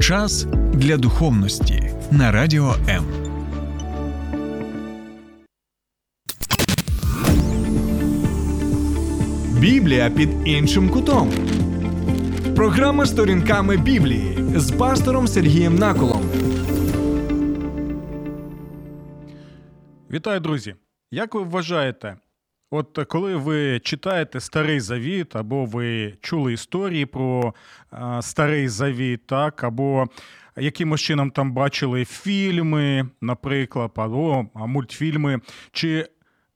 Час 0.00 0.46
для 0.72 0.96
духовності 0.96 1.90
на 2.10 2.32
радіо 2.32 2.74
М. 2.88 3.04
Біблія 9.60 10.10
під 10.10 10.28
іншим 10.44 10.88
кутом. 10.88 11.30
Програма 12.56 13.06
сторінками 13.06 13.76
Біблії 13.76 14.38
з 14.56 14.72
пастором 14.72 15.28
Сергієм 15.28 15.74
Наколом. 15.74 16.22
Вітаю, 20.10 20.40
друзі! 20.40 20.74
Як 21.10 21.34
ви 21.34 21.42
вважаєте, 21.42 22.16
от 22.70 22.98
коли 23.08 23.36
ви 23.36 23.80
читаєте 23.80 24.40
Старий 24.40 24.80
Завіт, 24.80 25.36
або 25.36 25.64
ви 25.64 26.14
чули 26.20 26.52
історії 26.52 27.06
про 27.06 27.54
Старий 28.20 28.68
Завіт, 28.68 29.26
так, 29.26 29.64
або 29.64 30.06
якимось 30.56 31.00
чином 31.00 31.30
там 31.30 31.52
бачили 31.52 32.04
фільми, 32.04 33.08
наприклад, 33.20 33.90
або 33.94 34.46
мультфільми, 34.54 35.40
чи 35.72 36.08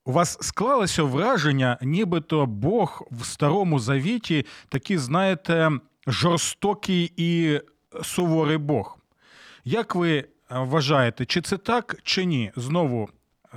у 0.04 0.12
вас 0.12 0.38
склалося 0.40 1.02
враження, 1.02 1.78
нібито 1.82 2.46
Бог 2.46 3.02
в 3.10 3.24
Старому 3.24 3.78
Завіті 3.78 4.46
такий, 4.68 4.98
знаєте, 4.98 5.70
жорстокий 6.06 7.12
і 7.16 7.60
суворий 8.02 8.59
Бог? 8.59 8.98
Як 9.65 9.95
ви 9.95 10.24
вважаєте, 10.51 11.24
чи 11.24 11.40
це 11.40 11.56
так, 11.56 11.96
чи 12.02 12.24
ні? 12.24 12.52
Знову 12.56 13.09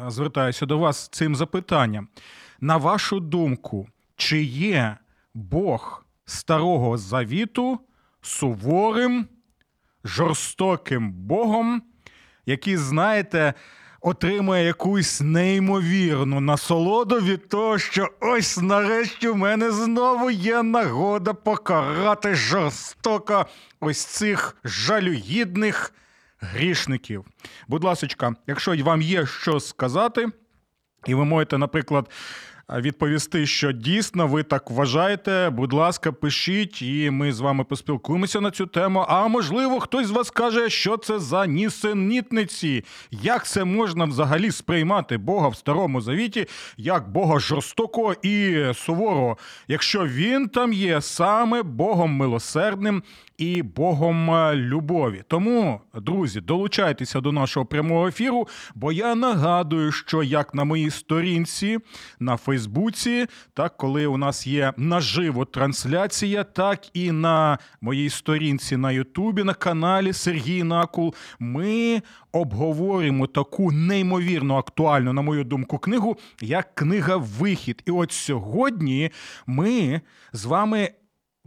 звертаюся 0.08 0.66
до 0.66 0.78
вас 0.78 1.08
цим 1.08 1.36
запитанням. 1.36 2.08
На 2.62 2.78
вашу 2.78 3.20
думку, 3.20 3.88
чи 4.16 4.44
є 4.44 4.98
Бог 5.34 6.06
Старого 6.26 6.98
Завіту 6.98 7.80
суворим, 8.22 9.28
жорстоким 10.04 11.12
Богом, 11.12 11.82
який, 12.46 12.78
знаєте, 12.78 13.54
отримує 14.02 14.66
якусь 14.66 15.22
неймовірну 15.22 16.40
насолоду 16.40 17.16
від 17.20 17.50
того, 17.50 17.78
що 17.78 18.10
ось 18.20 18.58
нарешті 18.58 19.28
в 19.28 19.36
мене 19.36 19.72
знову 19.72 20.32
є 20.32 20.64
нагода 20.64 21.34
покарати 21.34 22.36
жорстоко 22.36 23.46
ось 23.80 24.06
цих 24.06 24.58
жалюгідних 24.64 25.94
грішників. 26.40 27.26
Будь 27.68 27.84
ласка, 27.84 28.36
якщо 28.48 28.84
вам 28.84 29.02
є 29.02 29.26
що 29.26 29.60
сказати, 29.60 30.28
і 31.06 31.16
ви 31.16 31.26
можете, 31.26 31.58
наприклад, 31.58 32.10
відповісти, 32.76 33.46
що 33.46 33.72
дійсно 33.72 34.28
ви 34.28 34.44
так 34.44 34.72
вважаєте. 34.72 35.50
Будь 35.50 35.74
ласка, 35.74 36.12
пишіть, 36.12 36.82
і 36.82 37.10
ми 37.10 37.34
з 37.34 37.40
вами 37.40 37.64
поспілкуємося 37.64 38.42
на 38.42 38.52
цю 38.52 38.66
тему. 38.66 39.06
А 39.08 39.28
можливо, 39.28 39.80
хтось 39.80 40.08
з 40.08 40.12
вас 40.12 40.32
каже, 40.32 40.70
що 40.70 40.98
це 40.98 41.20
за 41.20 41.46
нісенітниці. 41.46 42.84
Як 43.12 43.46
це 43.46 43.64
можна 43.64 44.06
взагалі 44.06 44.52
сприймати 44.52 45.18
Бога 45.18 45.48
в 45.48 45.56
старому 45.56 46.02
завіті 46.02 46.48
як 46.78 47.10
Бога 47.10 47.40
жорстокого 47.40 48.14
і 48.22 48.66
суворого, 48.74 49.38
якщо 49.68 50.06
він 50.06 50.50
там 50.50 50.74
є 50.74 51.02
саме 51.02 51.64
Богом 51.64 52.12
милосердним 52.12 53.04
і 53.38 53.62
Богом 53.62 54.32
любові. 54.54 55.24
Тому, 55.28 55.82
друзі, 55.94 56.42
долучайтеся 56.42 57.22
до 57.22 57.32
нашого 57.32 57.66
прямого 57.66 58.08
ефіру, 58.08 58.48
бо 58.76 58.92
я 58.92 59.16
нагадую, 59.16 59.92
що 59.92 60.24
як 60.24 60.54
на 60.54 60.64
моїй 60.64 60.90
сторінці 60.90 61.78
на 62.20 62.38
Фейсбуці, 62.38 63.28
так 63.54 63.78
коли 63.78 64.06
у 64.06 64.18
нас 64.18 64.48
є 64.48 64.74
наживо 64.78 65.46
трансляція, 65.46 66.44
так 66.44 66.80
і 66.94 67.12
на 67.12 67.58
моїй 67.82 68.10
сторінці 68.10 68.78
на 68.78 68.92
Ютубі, 68.92 69.44
на 69.44 69.54
каналі 69.54 70.14
Сергій 70.14 70.64
Накул, 70.64 71.16
ми 71.40 72.02
обговорюємо 72.32 73.28
таку 73.28 73.72
неймовірно 73.72 74.58
актуальну, 74.58 75.14
на 75.14 75.22
мою 75.22 75.44
думку, 75.44 75.78
книгу, 75.78 76.18
як 76.42 76.76
книга 76.76 77.18
Вихід. 77.18 77.84
І 77.86 77.92
от 77.92 78.12
сьогодні 78.12 79.12
ми 79.48 80.02
з 80.34 80.46
вами 80.46 80.90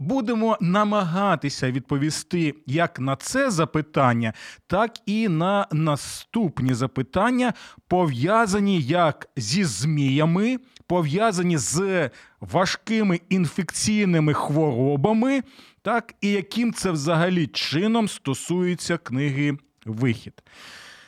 будемо 0.01 0.57
намагатися 0.61 1.71
відповісти 1.71 2.55
як 2.65 2.99
на 2.99 3.15
це 3.15 3.51
запитання, 3.51 4.33
так 4.67 4.91
і 5.05 5.27
на 5.27 5.67
наступні 5.71 6.73
запитання, 6.73 7.53
пов'язані 7.87 8.81
як 8.81 9.29
зі 9.35 9.63
зміями, 9.63 10.57
пов'язані 10.87 11.57
з 11.57 12.09
важкими 12.39 13.19
інфекційними 13.29 14.33
хворобами, 14.33 15.43
так 15.81 16.13
і 16.21 16.29
яким 16.29 16.73
це 16.73 16.91
взагалі 16.91 17.47
чином 17.47 18.07
стосується 18.07 18.97
книги 18.97 19.57
Вихід. 19.85 20.43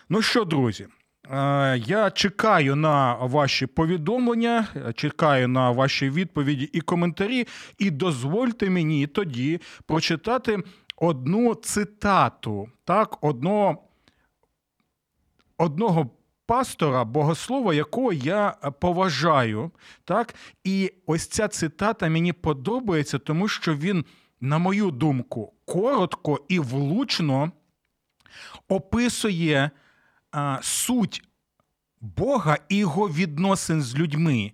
Ну 0.09 0.21
що, 0.21 0.43
друзі? 0.43 0.87
Я 1.29 2.11
чекаю 2.13 2.75
на 2.75 3.13
ваші 3.15 3.65
повідомлення, 3.65 4.67
чекаю 4.95 5.47
на 5.47 5.71
ваші 5.71 6.09
відповіді 6.09 6.69
і 6.73 6.81
коментарі. 6.81 7.47
І 7.77 7.91
дозвольте 7.91 8.69
мені 8.69 9.07
тоді 9.07 9.61
прочитати 9.85 10.63
одну 10.97 11.55
цитату, 11.55 12.69
так, 12.85 13.23
одного, 13.23 13.77
одного 15.57 16.09
пастора, 16.45 17.03
богослова, 17.05 17.73
якого 17.73 18.13
я 18.13 18.49
поважаю. 18.79 19.71
так, 20.05 20.35
І 20.63 20.93
ось 21.05 21.27
ця 21.27 21.47
цитата 21.47 22.09
мені 22.09 22.33
подобається, 22.33 23.19
тому 23.19 23.47
що 23.47 23.75
він, 23.75 24.05
на 24.41 24.57
мою 24.57 24.91
думку, 24.91 25.53
коротко 25.65 26.39
і 26.47 26.59
влучно 26.59 27.51
описує 28.67 29.71
суть 30.61 31.23
Бога 32.01 32.57
і 32.69 32.77
його 32.77 33.09
відносин 33.09 33.81
з 33.81 33.95
людьми 33.95 34.51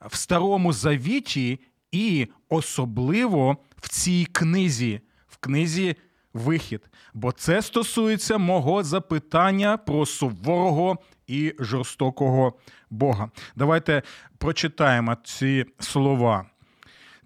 в 0.00 0.16
Старому 0.16 0.72
Завіті, 0.72 1.60
і 1.92 2.28
особливо 2.48 3.56
в 3.76 3.88
цій 3.88 4.24
книзі, 4.32 5.00
в 5.28 5.36
книзі 5.36 5.96
Вихід. 6.34 6.90
Бо 7.14 7.32
це 7.32 7.62
стосується 7.62 8.38
мого 8.38 8.82
запитання 8.82 9.76
про 9.76 10.06
суворого 10.06 10.98
і 11.26 11.54
жорстокого 11.58 12.58
Бога. 12.90 13.30
Давайте 13.56 14.02
прочитаємо 14.38 15.16
ці 15.24 15.64
слова. 15.78 16.46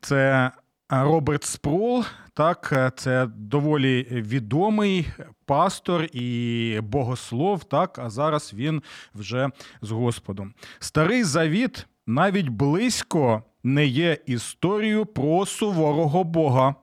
Це 0.01 0.51
Роберт 0.89 1.45
Спроул, 1.45 2.05
так, 2.37 2.93
це 2.97 3.27
доволі 3.37 4.07
відомий 4.11 5.09
пастор 5.45 6.05
і 6.13 6.81
богослов, 6.83 7.65
так, 7.65 7.99
а 7.99 8.11
зараз 8.11 8.55
він 8.55 8.83
вже 9.15 9.51
з 9.83 9.91
Господом. 9.91 10.55
Старий 10.79 11.25
завіт 11.25 11.87
навіть 12.07 12.49
близько 12.49 13.43
не 13.63 13.87
є 13.87 14.19
історією 14.27 15.07
про 15.07 15.47
суворого 15.47 16.25
Бога. 16.25 16.75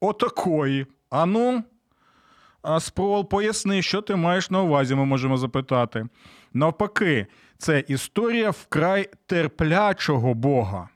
Отакої. 0.00 0.86
Ану, 1.10 1.64
Спроул, 2.80 3.28
поясни, 3.28 3.82
що 3.82 4.02
ти 4.02 4.16
маєш 4.16 4.50
на 4.50 4.62
увазі, 4.62 4.94
ми 4.94 5.04
можемо 5.04 5.36
запитати. 5.36 6.06
Навпаки, 6.52 7.26
це 7.58 7.84
історія 7.88 8.50
вкрай 8.50 9.10
терплячого 9.26 10.34
Бога. 10.34 10.88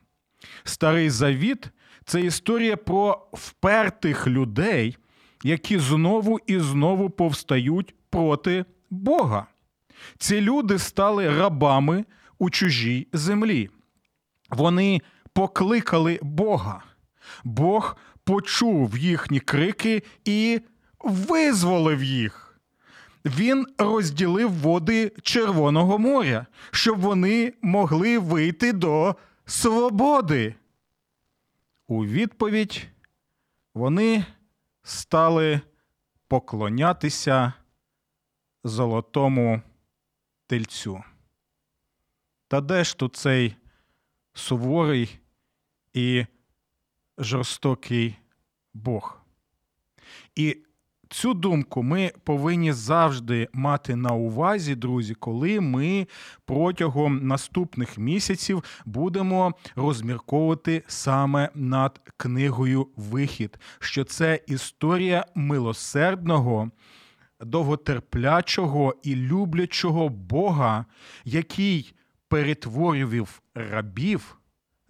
Старий 0.63 1.09
завіт 1.09 1.71
це 2.11 2.21
історія 2.21 2.77
про 2.77 3.27
впертих 3.33 4.27
людей, 4.27 4.97
які 5.43 5.79
знову 5.79 6.39
і 6.47 6.59
знову 6.59 7.09
повстають 7.09 7.95
проти 8.09 8.65
Бога. 8.89 9.47
Ці 10.17 10.41
люди 10.41 10.79
стали 10.79 11.39
рабами 11.39 12.05
у 12.39 12.49
чужій 12.49 13.07
землі. 13.13 13.69
Вони 14.49 15.01
покликали 15.33 16.19
Бога. 16.21 16.83
Бог 17.43 17.97
почув 18.23 18.97
їхні 18.97 19.39
крики 19.39 20.03
і 20.25 20.61
визволив 20.99 22.03
їх. 22.03 22.59
Він 23.25 23.65
розділив 23.77 24.51
води 24.51 25.11
Червоного 25.21 25.99
моря, 25.99 26.45
щоб 26.71 26.99
вони 26.99 27.53
могли 27.61 28.19
вийти 28.19 28.73
до 28.73 29.15
свободи. 29.45 30.55
У 31.91 32.05
відповідь 32.05 32.87
вони 33.73 34.25
стали 34.83 35.61
поклонятися 36.27 37.53
золотому 38.63 39.61
тельцю. 40.47 41.03
Та 42.47 42.61
де 42.61 42.83
ж 42.83 42.97
тут 42.97 43.15
цей 43.15 43.55
суворий 44.33 45.19
і 45.93 46.25
жорстокий 47.17 48.15
Бог? 48.73 49.21
І 50.35 50.57
цю 51.11 51.33
думку 51.33 51.83
ми 51.83 52.11
повинні 52.23 52.73
завжди 52.73 53.47
мати 53.53 53.95
на 53.95 54.13
увазі, 54.13 54.75
друзі, 54.75 55.13
коли 55.13 55.59
ми 55.59 56.07
протягом 56.45 57.27
наступних 57.27 57.97
місяців 57.97 58.63
будемо 58.85 59.53
розмірковувати 59.75 60.83
саме 60.87 61.49
над 61.55 61.99
книгою 62.17 62.87
Вихід, 62.95 63.59
що 63.79 64.03
це 64.03 64.39
історія 64.47 65.25
милосердного. 65.35 66.71
Довготерплячого 67.45 68.95
і 69.03 69.15
люблячого 69.15 70.09
Бога, 70.09 70.85
який 71.25 71.93
перетворював 72.27 73.41
рабів 73.55 74.39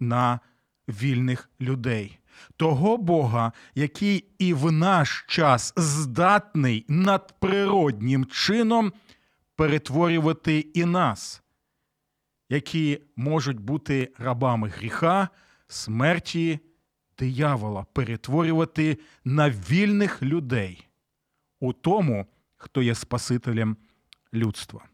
на 0.00 0.40
вільних 0.88 1.50
людей 1.60 2.21
того 2.56 2.96
Бога, 2.96 3.52
який 3.74 4.24
і 4.38 4.54
в 4.54 4.72
наш 4.72 5.24
час 5.28 5.72
здатний 5.76 6.84
надприроднім 6.88 8.24
чином 8.26 8.92
перетворювати 9.56 10.58
і 10.58 10.84
нас, 10.84 11.42
які 12.48 13.02
можуть 13.16 13.60
бути 13.60 14.12
рабами 14.18 14.68
гріха, 14.68 15.28
смерті, 15.68 16.60
диявола, 17.18 17.86
перетворювати 17.92 18.98
на 19.24 19.50
вільних 19.50 20.22
людей 20.22 20.88
у 21.60 21.72
тому, 21.72 22.26
хто 22.56 22.82
є 22.82 22.94
Спасителем 22.94 23.76
людства. 24.34 24.84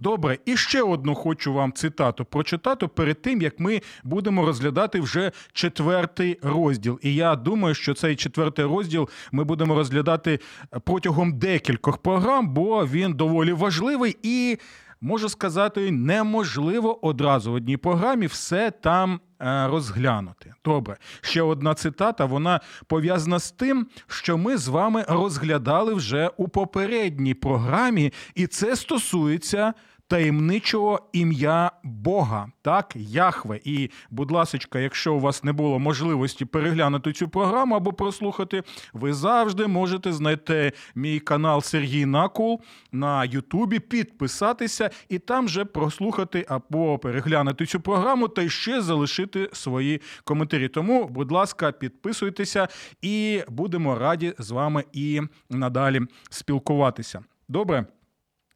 Добре, 0.00 0.38
і 0.44 0.56
ще 0.56 0.82
одну 0.82 1.14
хочу 1.14 1.52
вам 1.52 1.72
цитату 1.72 2.24
прочитати 2.24 2.86
перед 2.86 3.22
тим, 3.22 3.42
як 3.42 3.60
ми 3.60 3.80
будемо 4.04 4.46
розглядати 4.46 5.00
вже 5.00 5.32
четвертий 5.52 6.38
розділ. 6.42 6.98
І 7.02 7.14
я 7.14 7.36
думаю, 7.36 7.74
що 7.74 7.94
цей 7.94 8.16
четвертий 8.16 8.64
розділ 8.64 9.08
ми 9.32 9.44
будемо 9.44 9.74
розглядати 9.74 10.40
протягом 10.84 11.38
декількох 11.38 11.98
програм, 11.98 12.48
бо 12.48 12.86
він 12.86 13.14
доволі 13.14 13.52
важливий 13.52 14.16
і 14.22 14.58
можу 15.00 15.28
сказати, 15.28 15.90
неможливо 15.90 17.06
одразу 17.06 17.52
в 17.52 17.54
одній 17.54 17.76
програмі 17.76 18.26
все 18.26 18.70
там 18.70 19.20
розглянути. 19.40 20.54
Добре, 20.64 20.96
ще 21.20 21.42
одна 21.42 21.74
цитата. 21.74 22.24
Вона 22.24 22.60
пов'язана 22.86 23.38
з 23.38 23.50
тим, 23.50 23.86
що 24.06 24.38
ми 24.38 24.56
з 24.56 24.68
вами 24.68 25.04
розглядали 25.08 25.94
вже 25.94 26.30
у 26.36 26.48
попередній 26.48 27.34
програмі, 27.34 28.12
і 28.34 28.46
це 28.46 28.76
стосується 28.76 29.74
таємничого 30.08 31.00
ім'я 31.12 31.70
Бога, 31.82 32.46
так, 32.62 32.92
Яхве. 32.96 33.60
І, 33.64 33.90
будь 34.10 34.30
ласка, 34.30 34.78
якщо 34.78 35.14
у 35.14 35.20
вас 35.20 35.44
не 35.44 35.52
було 35.52 35.78
можливості 35.78 36.44
переглянути 36.44 37.12
цю 37.12 37.28
програму 37.28 37.76
або 37.76 37.92
прослухати, 37.92 38.62
ви 38.92 39.12
завжди 39.12 39.66
можете 39.66 40.12
знайти 40.12 40.72
мій 40.94 41.20
канал 41.20 41.62
Сергій 41.62 42.06
Накул 42.06 42.60
на 42.92 43.24
Ютубі, 43.24 43.78
підписатися 43.78 44.90
і 45.08 45.18
там 45.18 45.48
же 45.48 45.64
прослухати 45.64 46.46
або 46.48 46.98
переглянути 46.98 47.66
цю 47.66 47.80
програму 47.80 48.28
та 48.28 48.48
ще 48.48 48.82
залишити 48.82 49.50
свої 49.52 50.00
коментарі. 50.24 50.68
Тому, 50.68 51.08
будь 51.08 51.32
ласка, 51.32 51.72
підписуйтеся 51.72 52.68
і 53.02 53.42
будемо 53.48 53.98
раді 53.98 54.34
з 54.38 54.50
вами 54.50 54.84
і 54.92 55.20
надалі 55.50 56.00
спілкуватися. 56.30 57.20
Добре. 57.48 57.86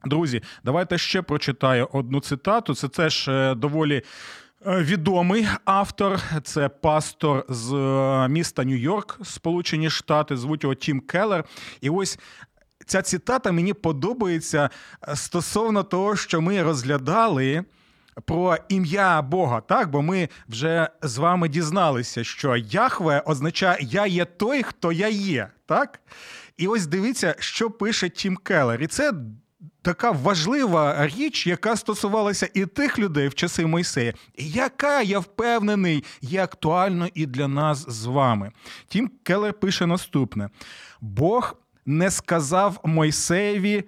Друзі, 0.05 0.43
давайте 0.65 0.99
ще 0.99 1.23
прочитаю 1.23 1.89
одну 1.93 2.21
цитату. 2.21 2.75
Це 2.75 2.89
теж 2.89 3.29
е, 3.29 3.55
доволі. 3.55 4.03
Е, 4.67 4.83
відомий 4.83 5.49
автор, 5.65 6.21
це 6.43 6.69
пастор 6.69 7.45
з 7.49 7.73
е, 7.73 8.29
міста 8.29 8.63
Нью-Йорк, 8.65 9.25
Сполучені 9.25 9.91
Штати, 9.91 10.37
звуть 10.37 10.63
його 10.63 10.75
Тім 10.75 11.01
Келлер. 11.01 11.45
І 11.81 11.91
ось 11.91 12.19
ця 12.87 13.03
цитата 13.03 13.53
мені 13.53 13.75
подобається 13.75 14.71
стосовно 15.15 15.83
того, 15.83 16.17
що 16.17 16.41
ми 16.41 16.63
розглядали 16.63 17.65
про 18.25 18.57
ім'я 18.69 19.23
Бога. 19.23 19.61
Так, 19.61 19.91
бо 19.91 20.03
ми 20.03 20.29
вже 20.49 20.89
з 21.03 21.19
вами 21.19 21.49
дізналися, 21.49 22.25
що 22.25 22.57
Яхве 22.57 23.23
означає 23.27 23.79
Я 23.81 24.07
є 24.07 24.25
той, 24.25 24.63
хто 24.63 24.93
я 24.93 25.09
є. 25.09 25.49
Так? 25.67 26.01
І 26.57 26.67
ось 26.67 26.87
дивіться, 26.87 27.35
що 27.39 27.71
пише 27.71 28.09
Тім 28.09 28.37
Келлер. 28.37 28.83
І 28.83 28.87
це 28.87 29.13
така 29.83 30.11
важлива 30.11 31.07
річ, 31.07 31.47
яка 31.47 31.77
стосувалася 31.77 32.49
і 32.55 32.67
тих 32.67 32.99
людей 32.99 33.29
в 33.29 33.35
часи 33.35 33.67
Мойсея, 33.67 34.15
яка 34.37 35.03
я 35.03 35.19
впевнений, 35.19 36.05
є 36.21 36.43
актуально 36.43 37.09
і 37.15 37.27
для 37.27 37.49
нас 37.49 37.85
з 37.89 38.05
вами. 38.05 38.53
Тім 38.89 39.11
Келер 39.23 39.53
пише 39.53 39.87
наступне: 39.87 40.49
Бог 41.01 41.57
не 41.87 42.11
сказав 42.11 42.81
Мойсеєві, 42.85 43.85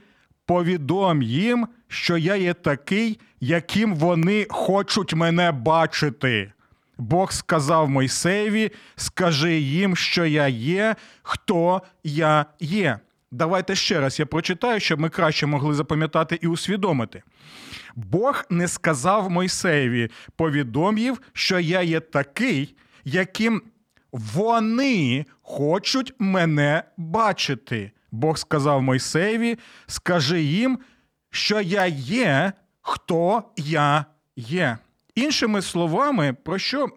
повідом 0.46 1.22
їм, 1.22 1.68
що 1.88 2.16
я 2.16 2.36
є 2.36 2.54
такий, 2.54 3.20
яким 3.40 3.94
вони 3.94 4.46
хочуть 4.50 5.14
мене 5.14 5.52
бачити. 5.52 6.52
Бог 6.98 7.32
сказав 7.32 7.90
Мойсеєві, 7.90 8.72
скажи 8.96 9.58
їм, 9.58 9.96
що 9.96 10.26
я 10.26 10.48
є, 10.48 10.96
хто 11.22 11.82
я 12.04 12.46
є. 12.60 12.98
Давайте 13.34 13.74
ще 13.74 14.00
раз 14.00 14.20
я 14.20 14.26
прочитаю, 14.26 14.80
щоб 14.80 15.00
ми 15.00 15.08
краще 15.08 15.46
могли 15.46 15.74
запам'ятати 15.74 16.38
і 16.42 16.46
усвідомити. 16.46 17.22
Бог 17.96 18.44
не 18.50 18.68
сказав 18.68 19.30
Мойсеєві, 19.30 20.10
повідомив, 20.36 21.20
що 21.32 21.58
я 21.58 21.82
є 21.82 22.00
такий, 22.00 22.76
яким 23.04 23.62
вони 24.12 25.26
хочуть 25.42 26.14
мене 26.18 26.82
бачити. 26.96 27.92
Бог 28.10 28.38
сказав 28.38 28.82
Мойсеєві, 28.82 29.58
скажи 29.86 30.42
їм, 30.42 30.78
що 31.30 31.60
я 31.60 31.86
є, 31.86 32.52
хто 32.80 33.42
я 33.56 34.04
є. 34.36 34.78
Іншими 35.14 35.62
словами, 35.62 36.36
про 36.44 36.58
що 36.58 36.88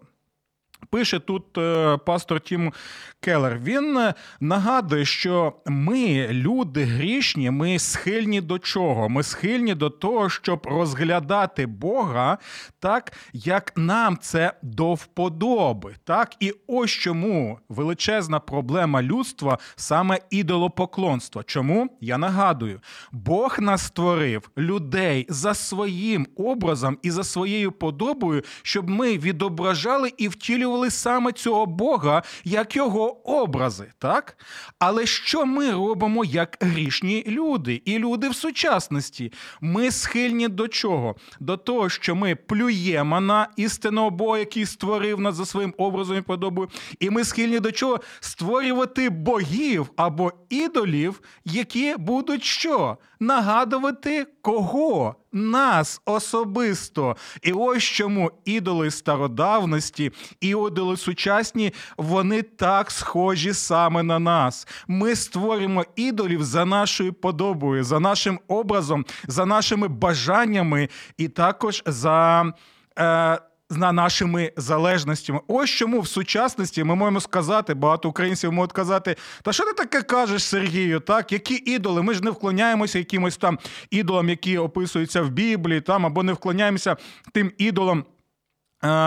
Пише 0.90 1.20
тут 1.20 1.58
е, 1.58 1.98
пастор 1.98 2.40
Тім 2.40 2.74
Келлер. 3.20 3.60
Він 3.64 3.98
е, 3.98 4.14
нагадує, 4.40 5.06
що 5.06 5.54
ми, 5.66 6.28
люди 6.32 6.84
грішні, 6.84 7.52
ми 7.52 7.80
схильні 7.80 8.42
до 8.42 8.60
чого? 8.60 9.10
Ми 9.10 9.24
схильні 9.24 9.76
до 9.76 9.90
того, 9.90 10.30
щоб 10.30 10.68
розглядати 10.68 11.66
Бога 11.66 12.38
так, 12.80 13.14
як 13.34 13.74
нам 13.76 14.18
це 14.22 14.54
до 14.62 14.94
вподоби. 14.94 15.96
Так? 16.04 16.36
І 16.40 16.54
ось 16.68 16.92
чому 16.92 17.60
величезна 17.70 18.40
проблема 18.40 19.02
людства 19.02 19.58
саме 19.76 20.20
ідолопоклонство. 20.30 21.44
Чому? 21.44 21.98
Я 22.02 22.18
нагадую, 22.18 22.82
Бог 23.12 23.60
нас 23.60 23.82
створив 23.82 24.50
людей 24.58 25.26
за 25.30 25.54
своїм 25.54 26.28
образом 26.36 26.98
і 27.02 27.12
за 27.12 27.24
своєю 27.24 27.72
подобою, 27.72 28.44
щоб 28.62 28.90
ми 28.90 29.18
відображали 29.18 30.12
і 30.18 30.28
втілювали 30.28 30.77
втілювали 30.78 30.92
саме 30.92 31.32
цього 31.32 31.66
Бога 31.66 32.24
як 32.44 32.76
його 32.76 33.30
образи, 33.42 33.92
так? 34.00 34.38
Але 34.80 35.06
що 35.06 35.46
ми 35.46 35.72
робимо 35.72 36.26
як 36.26 36.58
грішні 36.62 37.24
люди 37.28 37.82
і 37.86 38.00
люди 38.00 38.30
в 38.30 38.36
сучасності? 38.36 39.32
Ми 39.62 39.92
схильні 39.92 40.48
до 40.48 40.68
чого? 40.68 41.16
До 41.40 41.58
того, 41.58 41.90
що 41.90 42.16
ми 42.16 42.36
плюємо 42.36 43.22
на 43.22 43.48
істинного 43.56 44.10
Бога, 44.10 44.40
який 44.40 44.66
створив 44.66 45.20
нас 45.20 45.36
за 45.36 45.46
своїм 45.46 45.74
образом 45.78 46.18
і 46.18 46.22
подобою, 46.22 46.70
і 47.00 47.10
ми 47.10 47.24
схильні 47.24 47.60
до 47.60 47.72
чого? 47.72 48.00
Створювати 48.20 49.10
богів 49.10 49.90
або 49.96 50.32
ідолів, 50.50 51.22
які 51.46 51.96
будуть 51.98 52.44
що? 52.44 52.98
Нагадувати 53.20 54.28
кого? 54.42 55.16
нас 55.38 56.02
особисто. 56.06 57.16
І 57.42 57.52
ось 57.52 57.84
чому 57.84 58.32
ідоли 58.46 58.92
стародавності, 58.92 60.12
ідоли 60.42 60.98
сучасні, 60.98 61.74
вони 61.98 62.42
так 62.42 62.92
схожі 62.92 63.54
саме 63.54 64.04
на 64.04 64.20
нас. 64.20 64.68
Ми 64.88 65.16
створимо 65.16 65.86
ідолів 65.96 66.44
за 66.44 66.66
нашою 66.66 67.14
подобою, 67.14 67.84
за 67.84 68.00
нашим 68.00 68.40
образом, 68.48 69.06
за 69.28 69.46
нашими 69.46 69.88
бажаннями, 69.88 70.90
і 71.18 71.28
також 71.28 71.84
за. 71.86 72.54
Е, 73.00 73.40
на 73.70 73.92
нашими 73.92 74.52
залежностями. 74.58 75.40
Ось 75.48 75.70
чому 75.70 76.02
в 76.02 76.08
сучасності 76.08 76.84
ми 76.84 76.96
можемо 76.96 77.22
сказати, 77.22 77.74
багато 77.74 78.10
українців 78.10 78.52
можуть 78.52 78.72
казати, 78.72 79.16
та 79.42 79.54
що 79.54 79.66
ти 79.66 79.74
таке 79.74 80.02
кажеш, 80.02 80.44
Сергію? 80.44 81.00
Так, 81.00 81.32
які 81.32 81.54
ідоли? 81.56 82.04
Ми 82.04 82.14
ж 82.14 82.24
не 82.24 82.32
вклоняємося 82.32 83.00
якимось 83.00 83.38
там 83.38 83.60
ідолам, 83.90 84.30
які 84.30 84.58
описуються 84.58 85.22
в 85.22 85.30
Біблії, 85.30 85.82
там 85.82 86.06
або 86.06 86.24
не 86.24 86.34
вклоняємося 86.34 86.98
тим 87.34 87.52
ідолам. 87.58 88.06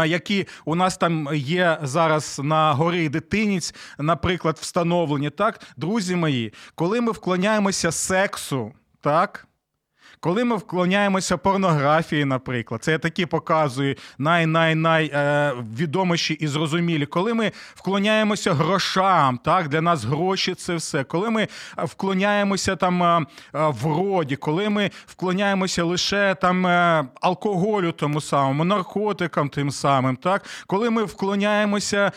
Які 0.07 0.47
у 0.64 0.75
нас 0.75 0.97
там 0.97 1.29
є 1.35 1.79
зараз 1.83 2.40
на 2.45 2.73
горі 2.73 3.09
дитиніць, 3.09 3.75
наприклад, 3.99 4.59
встановлені, 4.61 5.31
так, 5.31 5.61
друзі 5.76 6.17
мої, 6.17 6.52
коли 6.75 7.00
ми 7.00 7.12
вклоняємося 7.12 7.93
сексу, 7.93 8.73
так, 9.00 9.47
коли 10.21 10.45
ми 10.45 10.57
вклоняємося 10.57 11.37
порнографії, 11.37 12.25
наприклад, 12.25 12.85
це 12.85 12.93
я 12.93 12.99
такі 12.99 13.27
показую 13.27 13.97
най-най-най 14.19 15.11
е, 15.15 15.53
відоміші 15.79 16.35
і 16.35 16.47
зрозумілі, 16.47 17.07
коли 17.07 17.35
ми 17.35 17.53
вклоняємося 17.75 18.55
грошам, 18.55 19.39
так 19.45 19.69
для 19.69 19.81
нас 19.81 20.05
гроші 20.05 20.55
це 20.55 20.75
все. 20.75 21.05
Коли 21.05 21.31
ми 21.31 21.49
вклоняємося 21.77 22.77
там 22.77 23.03
е, 23.03 23.27
вроді, 23.53 24.37
коли 24.37 24.69
ми 24.69 24.91
вклоняємося 25.07 25.85
лише 25.85 26.37
там 26.41 26.67
алкоголю, 27.21 27.93
тому 27.93 28.21
самому, 28.21 28.65
наркотикам, 28.65 29.49
тим 29.49 29.71
самим, 29.71 30.17
так, 30.17 30.45
коли 30.67 30.91
ми 30.91 31.05
вклоняємося 31.05 32.12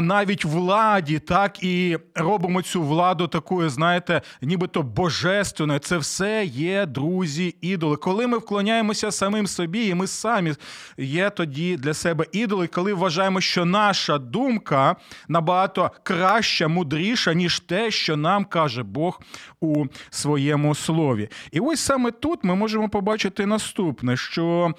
навіть 0.00 0.44
владі, 0.44 1.18
так 1.18 1.62
і 1.62 1.98
робимо 2.14 2.62
цю 2.62 2.82
владу 2.82 3.28
такою, 3.28 3.70
знаєте, 3.70 4.22
нібито 4.42 4.82
божественною. 4.82 5.78
Це 5.78 5.98
все 5.98 6.44
є 6.44 6.86
друзі, 6.86 7.17
ідоли. 7.60 7.96
Коли 7.96 8.26
ми 8.26 8.38
вклоняємося 8.38 9.12
самим 9.12 9.46
собі, 9.46 9.86
і 9.86 9.94
ми 9.94 10.06
самі 10.06 10.54
є 10.98 11.30
тоді 11.30 11.76
для 11.76 11.94
себе 11.94 12.24
ідоли, 12.32 12.66
коли 12.66 12.94
вважаємо, 12.94 13.40
що 13.40 13.64
наша 13.64 14.18
думка 14.18 14.96
набагато 15.28 15.90
краща, 16.02 16.68
мудріша, 16.68 17.34
ніж 17.34 17.60
те, 17.60 17.90
що 17.90 18.16
нам 18.16 18.44
каже 18.44 18.82
Бог 18.82 19.20
у 19.60 19.84
своєму 20.10 20.74
слові. 20.74 21.28
І 21.52 21.60
ось 21.60 21.80
саме 21.80 22.10
тут 22.10 22.44
ми 22.44 22.54
можемо 22.54 22.88
побачити 22.88 23.46
наступне: 23.46 24.16
що 24.16 24.74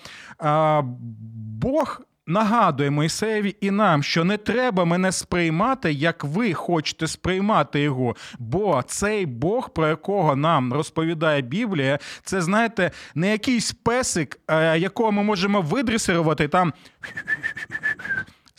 Бог 1.62 2.02
нагадує 2.30 2.90
Мойсеєві 2.90 3.56
і 3.62 3.72
нам, 3.72 4.04
що 4.04 4.24
не 4.24 4.38
треба 4.38 4.86
мене 4.86 5.12
сприймати, 5.12 5.92
як 5.94 6.24
ви 6.24 6.54
хочете 6.54 7.08
сприймати 7.08 7.82
його. 7.82 8.16
Бо 8.40 8.84
цей 8.88 9.26
Бог, 9.26 9.70
про 9.70 9.88
якого 9.88 10.36
нам 10.36 10.74
розповідає 10.74 11.42
Біблія, 11.42 12.00
це 12.24 12.42
знаєте, 12.42 12.92
не 13.16 13.32
якийсь 13.32 13.72
песик, 13.72 14.40
е, 14.48 14.80
якого 14.80 15.12
ми 15.12 15.24
можемо 15.24 15.62
видресирувати 15.62 16.48
там 16.48 16.74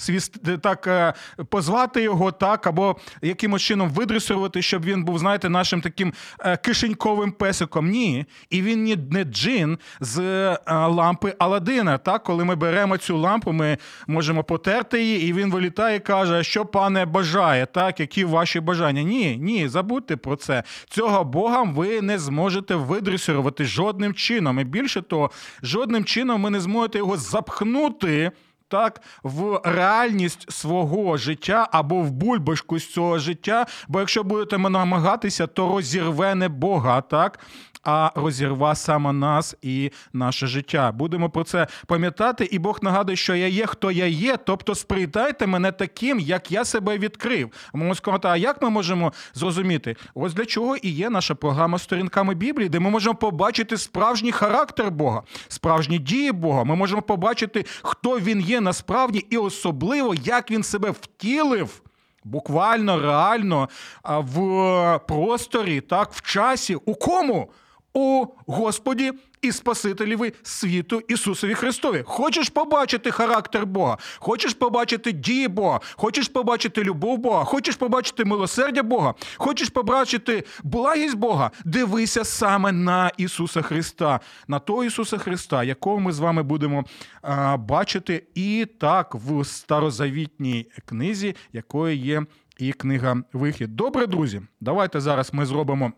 свіст 0.00 0.60
так 0.62 0.86
е, 0.86 1.14
позвати 1.48 2.02
його, 2.02 2.32
так, 2.32 2.66
або 2.66 2.96
якимось 3.22 3.62
чином 3.62 3.88
видресувати, 3.88 4.62
щоб 4.62 4.84
він 4.84 5.04
був, 5.04 5.18
знаєте, 5.18 5.48
нашим 5.48 5.80
таким 5.80 6.12
е, 6.40 6.56
кишеньковим 6.56 7.32
песиком. 7.32 7.90
Ні. 7.90 8.26
І 8.50 8.62
він 8.62 9.08
не 9.10 9.24
джин 9.24 9.78
з 10.00 10.18
е, 10.18 10.58
лампи 10.66 11.34
Аладдина. 11.38 11.98
Так, 11.98 12.22
коли 12.22 12.44
ми 12.44 12.54
беремо 12.54 12.96
цю 12.96 13.18
лампу, 13.18 13.52
ми 13.52 13.78
можемо 14.06 14.44
потерти 14.44 15.02
її, 15.02 15.28
і 15.28 15.32
він 15.32 15.50
вилітає 15.50 15.96
і 15.96 16.00
каже, 16.00 16.44
що 16.44 16.66
пане 16.66 17.04
бажає, 17.04 17.66
так, 17.66 18.00
які 18.00 18.24
ваші 18.24 18.60
бажання. 18.60 19.02
Ні, 19.02 19.36
ні, 19.36 19.68
забудьте 19.68 20.16
про 20.16 20.36
це. 20.36 20.62
Цього 20.88 21.24
Бога 21.24 21.62
ви 21.62 22.02
не 22.02 22.18
зможете 22.18 22.74
видресувати 22.74 23.64
жодним 23.64 24.14
чином. 24.14 24.60
І 24.60 24.64
більше 24.64 25.02
того, 25.02 25.30
жодним 25.62 26.04
чином 26.04 26.42
ви 26.42 26.50
не 26.50 26.60
зможете 26.60 26.98
його 26.98 27.16
запхнути 27.16 28.30
так 28.70 29.00
в 29.22 29.60
реальність 29.64 30.52
свого 30.52 31.16
життя 31.16 31.68
або 31.72 32.00
в 32.00 32.10
бульбашку 32.10 32.78
з 32.78 32.92
цього 32.92 33.18
життя. 33.18 33.66
Бо 33.88 34.00
якщо 34.00 34.24
будете 34.24 34.58
намагатися, 34.58 35.46
то 35.46 35.68
розірве 35.68 36.34
не 36.34 36.48
Бога, 36.48 37.00
так 37.00 37.38
а 37.84 38.10
розірва 38.14 38.74
саме 38.74 39.12
нас 39.12 39.56
і 39.62 39.90
наше 40.12 40.46
життя. 40.46 40.92
Будемо 40.92 41.30
про 41.30 41.44
це 41.44 41.66
пам'ятати, 41.86 42.44
і 42.44 42.58
Бог 42.58 42.78
нагадує, 42.82 43.16
що 43.16 43.34
я 43.34 43.46
є, 43.46 43.66
хто 43.66 43.90
я 43.90 44.06
є. 44.06 44.36
Тобто 44.36 44.74
сприймайте 44.74 45.46
мене 45.46 45.72
таким, 45.72 46.20
як 46.20 46.52
я 46.52 46.64
себе 46.64 46.98
відкрив. 46.98 47.50
Ми 47.74 47.94
сказати, 47.94 48.28
а 48.28 48.36
як 48.36 48.62
ми 48.62 48.70
можемо 48.70 49.12
зрозуміти? 49.34 49.96
Ось 50.14 50.34
для 50.34 50.44
чого 50.44 50.76
і 50.76 50.88
є 50.88 51.10
наша 51.10 51.34
програма 51.34 51.78
сторінками 51.78 52.34
Біблії, 52.34 52.68
де 52.68 52.80
ми 52.80 52.90
можемо 52.90 53.14
побачити 53.14 53.76
справжній 53.76 54.32
характер 54.32 54.90
Бога, 54.90 55.22
справжні 55.48 55.98
дії 55.98 56.32
Бога. 56.32 56.64
Ми 56.64 56.76
можемо 56.76 57.02
побачити, 57.02 57.64
хто 57.82 58.18
він 58.18 58.40
є 58.40 58.59
насправді, 58.60 59.26
і 59.30 59.36
особливо 59.36 60.14
як 60.14 60.50
він 60.50 60.62
себе 60.62 60.90
втілив. 60.90 61.82
Буквально 62.24 63.00
реально 63.00 63.68
в 64.04 65.00
просторі, 65.08 65.80
так 65.80 66.12
в 66.12 66.22
часі. 66.22 66.74
У 66.74 66.94
кому? 66.94 67.50
У 67.94 68.26
Господі 68.46 69.12
і 69.42 69.52
Спасителеві 69.52 70.32
світу 70.42 71.02
Ісусові 71.08 71.54
Христові. 71.54 72.02
Хочеш 72.06 72.48
побачити 72.48 73.10
характер 73.10 73.66
Бога, 73.66 73.98
хочеш 74.18 74.54
побачити 74.54 75.12
дії 75.12 75.48
Бога, 75.48 75.80
хочеш 75.92 76.28
побачити 76.28 76.84
любов 76.84 77.18
Бога, 77.18 77.44
хочеш 77.44 77.76
побачити 77.76 78.24
милосердя 78.24 78.82
Бога, 78.82 79.14
хочеш 79.36 79.68
побачити 79.68 80.44
благість 80.62 81.16
Бога. 81.16 81.50
Дивися 81.64 82.24
саме 82.24 82.72
на 82.72 83.10
Ісуса 83.16 83.62
Христа, 83.62 84.20
на 84.48 84.58
того 84.58 84.84
Ісуса 84.84 85.18
Христа, 85.18 85.64
якого 85.64 86.00
ми 86.00 86.12
з 86.12 86.18
вами 86.18 86.42
будемо 86.42 86.84
а, 87.22 87.56
бачити 87.56 88.26
і 88.34 88.66
так 88.78 89.14
в 89.14 89.44
старозавітній 89.44 90.66
книзі, 90.86 91.36
якою 91.52 91.96
є 91.96 92.22
і 92.58 92.72
книга 92.72 93.22
Вихід. 93.32 93.76
Добре, 93.76 94.06
друзі, 94.06 94.42
давайте 94.60 95.00
зараз 95.00 95.34
ми 95.34 95.46
зробимо 95.46 95.92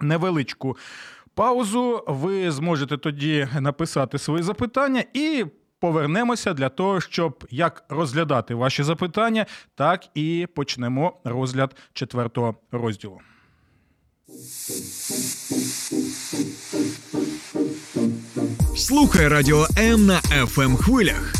невеличку 0.00 0.76
паузу. 1.34 2.04
Ви 2.06 2.50
зможете 2.50 2.96
тоді 2.96 3.48
написати 3.60 4.18
свої 4.18 4.42
запитання 4.42 5.04
і. 5.14 5.44
Повернемося 5.80 6.54
для 6.54 6.68
того, 6.68 7.00
щоб 7.00 7.44
як 7.50 7.84
розглядати 7.88 8.54
ваші 8.54 8.82
запитання, 8.82 9.46
так 9.74 10.04
і 10.14 10.46
почнемо 10.54 11.16
розгляд 11.24 11.76
четвертого 11.92 12.54
розділу. 12.72 13.20
Слухай 18.76 19.28
радіо 19.28 19.66
М 19.78 20.06
на 20.06 20.20
fm 20.20 20.62
ем 20.62 20.76
хвилях. 20.76 21.32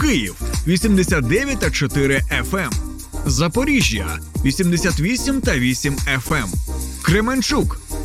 Київ 0.00 0.40
89,4 0.66 2.20
FM. 2.50 2.58
Ем. 2.58 2.70
Запоріжжя 3.26 4.18
88 4.44 5.40
та 5.40 5.58
8 5.58 5.94
FM. 5.94 6.34
Ем. 6.34 6.48
Кременчук 7.02 7.83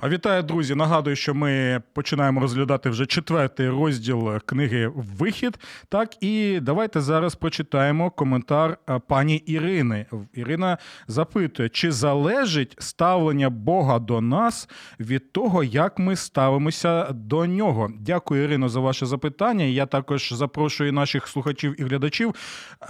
А 0.00 0.08
вітаю, 0.08 0.42
друзі! 0.42 0.74
Нагадую, 0.74 1.16
що 1.16 1.34
ми 1.34 1.82
починаємо 1.92 2.40
розглядати 2.40 2.90
вже 2.90 3.06
четвертий 3.06 3.68
розділ 3.68 4.38
книги 4.38 4.92
Вихід. 4.94 5.58
Так, 5.88 6.22
і 6.22 6.60
давайте 6.60 7.00
зараз 7.00 7.34
прочитаємо 7.34 8.10
коментар 8.10 8.78
е, 8.88 9.00
пані 9.08 9.36
Ірини. 9.36 10.06
Ірина 10.34 10.78
запитує, 11.08 11.68
чи 11.68 11.92
залежить 11.92 12.76
ставлення 12.78 13.50
Бога 13.50 13.98
до 13.98 14.20
нас 14.20 14.68
від 15.00 15.32
того, 15.32 15.64
як 15.64 15.98
ми 15.98 16.16
ставимося 16.16 17.12
до 17.12 17.46
нього? 17.46 17.90
Дякую, 18.00 18.44
Ірино, 18.44 18.68
за 18.68 18.80
ваше 18.80 19.06
запитання. 19.06 19.64
Я 19.64 19.86
також 19.86 20.32
запрошую 20.32 20.92
наших 20.92 21.28
слухачів 21.28 21.80
і 21.80 21.84
глядачів 21.84 22.34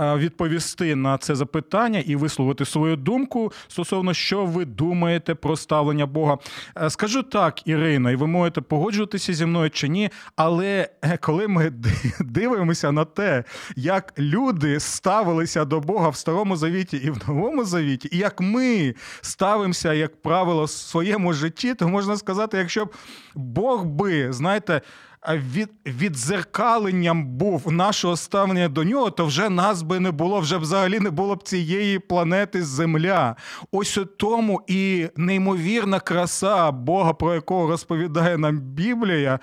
е, 0.00 0.16
відповісти 0.16 0.96
на 0.96 1.18
це 1.18 1.34
запитання 1.34 1.98
і 2.06 2.16
висловити 2.16 2.64
свою 2.64 2.96
думку 2.96 3.52
стосовно 3.68 4.14
що 4.14 4.44
ви 4.44 4.64
думаєте 4.64 5.34
про 5.34 5.56
ставлення 5.56 6.06
Бога. 6.06 6.38
Скажу 6.96 7.22
так, 7.22 7.68
Ірино, 7.68 8.10
і 8.10 8.16
ви 8.16 8.26
можете 8.26 8.60
погоджуватися 8.60 9.34
зі 9.34 9.46
мною 9.46 9.70
чи 9.70 9.88
ні, 9.88 10.10
але 10.36 10.88
е, 11.02 11.16
коли 11.16 11.48
ми 11.48 11.72
дивимося 12.20 12.92
на 12.92 13.04
те, 13.04 13.44
як 13.76 14.12
люди 14.18 14.80
ставилися 14.80 15.64
до 15.64 15.80
Бога 15.80 16.08
в 16.08 16.16
Старому 16.16 16.56
Завіті 16.56 16.96
і 16.96 17.10
в 17.10 17.18
Новому 17.28 17.64
Завіті, 17.64 18.08
і 18.12 18.18
як 18.18 18.40
ми 18.40 18.94
ставимося, 19.20 19.92
як 19.92 20.22
правило, 20.22 20.64
в 20.64 20.70
своєму 20.70 21.32
житті, 21.32 21.74
то 21.74 21.88
можна 21.88 22.16
сказати, 22.16 22.58
якщо 22.58 22.84
б 22.84 22.94
Бог 23.34 23.84
би, 23.84 24.32
знаєте, 24.32 24.80
від, 25.34 25.68
відзеркаленням 25.86 27.26
був 27.26 27.72
нашого 27.72 28.16
ставлення 28.16 28.68
до 28.68 28.84
нього, 28.84 29.10
то 29.10 29.26
вже 29.26 29.48
нас 29.48 29.82
би 29.82 30.00
не 30.00 30.10
було, 30.10 30.40
вже 30.40 30.56
взагалі 30.56 31.00
не 31.00 31.10
було 31.10 31.36
б 31.36 31.42
цієї 31.42 31.98
планети 31.98 32.64
Земля. 32.64 33.36
Ось 33.72 33.98
у 33.98 34.04
тому 34.04 34.62
і 34.66 35.08
неймовірна 35.16 36.00
краса 36.00 36.70
Бога, 36.70 37.12
про 37.12 37.34
якого 37.34 37.70
розповідає 37.70 38.38
нам 38.38 38.58
Біблія, 38.58 39.38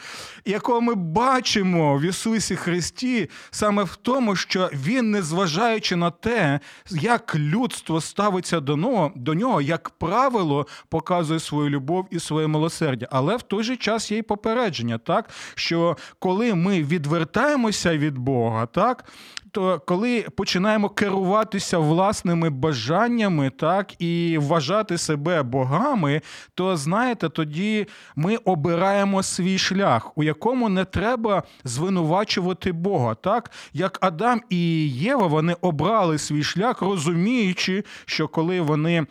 якого 0.46 0.82
ми 0.82 0.96
бачимо 0.96 1.98
в 1.98 2.02
Ісусі 2.02 2.56
Христі, 2.56 3.30
саме 3.52 3.84
в 3.84 3.96
тому, 3.96 4.36
що 4.36 4.70
Він, 4.74 5.12
незважаючи 5.12 5.96
на 5.96 6.12
те, 6.12 6.60
як 6.92 7.36
людство 7.36 8.02
ставиться 8.02 8.60
до 8.60 8.76
нього, 8.76 9.12
до 9.16 9.34
нього, 9.34 9.62
як 9.62 9.90
правило, 9.90 10.68
показує 10.90 11.40
свою 11.40 11.70
любов 11.70 12.08
і 12.12 12.20
своє 12.20 12.48
милосердя. 12.48 13.08
Але 13.12 13.36
в 13.36 13.42
той 13.42 13.64
же 13.64 13.78
час 13.78 14.12
є 14.12 14.18
й 14.18 14.22
попередження, 14.22 14.98
так 14.98 15.30
що 15.56 15.73
коли 16.20 16.56
ми 16.56 16.84
відвертаємося 16.84 17.98
від 17.98 18.18
Бога, 18.18 18.66
так 18.66 19.06
то 19.54 19.82
коли 19.86 20.26
починаємо 20.36 20.90
керуватися 20.90 21.78
власними 21.78 22.50
бажаннями, 22.50 23.50
так 23.50 24.02
і 24.02 24.38
вважати 24.42 24.98
себе 24.98 25.44
богами, 25.44 26.22
то 26.56 26.78
знаєте, 26.78 27.30
тоді 27.30 27.88
ми 28.16 28.36
обираємо 28.36 29.24
свій 29.24 29.58
шлях, 29.58 30.18
у 30.18 30.24
якому 30.24 30.70
не 30.70 30.86
треба 30.86 31.44
звинувачувати 31.64 32.72
Бога, 32.72 33.16
так? 33.16 33.52
Як 33.74 33.98
Адам 34.02 34.42
і 34.50 34.90
Єва 34.90 35.28
вони 35.28 35.56
обрали 35.62 36.18
свій 36.18 36.44
шлях, 36.44 36.82
розуміючи, 36.82 37.84
що 38.06 38.28
коли 38.28 38.62
вони 38.62 39.06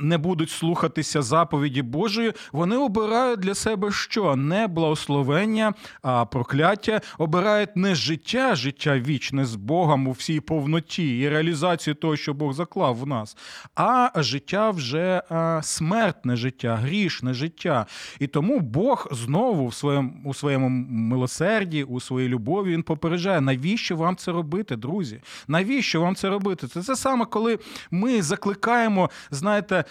не 0.00 0.18
будуть 0.18 0.50
слухатися 0.50 1.22
заповіді 1.22 1.82
Божої, 1.82 2.32
вони 2.52 2.76
обирають 2.76 3.40
для 3.40 3.54
себе 3.54 3.92
що? 3.92 4.36
Не 4.36 4.66
благословення, 4.66 5.74
а 6.02 6.24
прокляття, 6.24 7.00
обирають 7.18 7.76
не 7.76 7.94
життя, 7.94 8.54
життя 8.54 8.98
вічне 8.98 9.44
з 9.44 9.54
Богом 9.54 10.08
у 10.08 10.12
всій 10.12 10.40
повноті 10.40 11.18
і 11.18 11.28
реалізацію 11.28 11.94
того, 11.94 12.16
що 12.16 12.34
Бог 12.34 12.52
заклав 12.52 12.96
в 12.96 13.06
нас, 13.06 13.36
а 13.74 14.10
життя 14.16 14.70
вже 14.70 15.22
смертне 15.62 16.36
життя, 16.36 16.76
грішне 16.76 17.34
життя. 17.34 17.86
І 18.18 18.26
тому 18.26 18.60
Бог 18.60 19.08
знову 19.10 19.66
в 19.66 19.74
своєму 19.74 20.12
у 20.24 20.34
своєму 20.34 20.68
милосерді, 20.88 21.84
у 21.84 22.00
своїй 22.00 22.28
любові 22.28 22.70
він 22.70 22.82
попереджає, 22.82 23.40
навіщо 23.40 23.96
вам 23.96 24.16
це 24.16 24.32
робити, 24.32 24.76
друзі? 24.76 25.20
Навіщо 25.48 26.00
вам 26.00 26.14
це 26.14 26.28
робити? 26.28 26.68
Це 26.68 26.82
те 26.82 26.96
саме, 26.96 27.24
коли 27.24 27.58
ми 27.90 28.22
закликаємо, 28.22 29.10
знаєте 29.30 29.84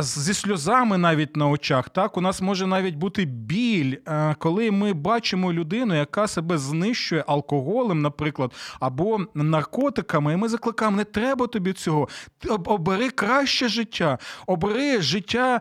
зі 0.00 0.34
сльозами 0.34 0.98
навіть 0.98 1.36
на 1.36 1.48
очах. 1.48 1.88
Так, 1.88 2.16
у 2.16 2.20
нас 2.20 2.40
може 2.40 2.66
навіть 2.66 2.94
бути 2.94 3.24
біль, 3.24 3.96
коли 4.38 4.70
ми 4.70 4.92
бачимо 4.92 5.52
людину, 5.52 5.94
яка 5.94 6.28
себе 6.28 6.58
знищує 6.58 7.24
алкоголем, 7.26 8.02
наприклад, 8.02 8.52
або 8.80 9.20
наркотиками, 9.34 10.32
і 10.32 10.36
ми 10.36 10.48
закликаємо, 10.48 10.96
не 10.96 11.04
треба 11.04 11.46
тобі 11.46 11.72
цього. 11.72 12.08
Обери 12.48 13.10
краще 13.10 13.68
життя, 13.68 14.18
обери 14.46 15.00
життя 15.02 15.60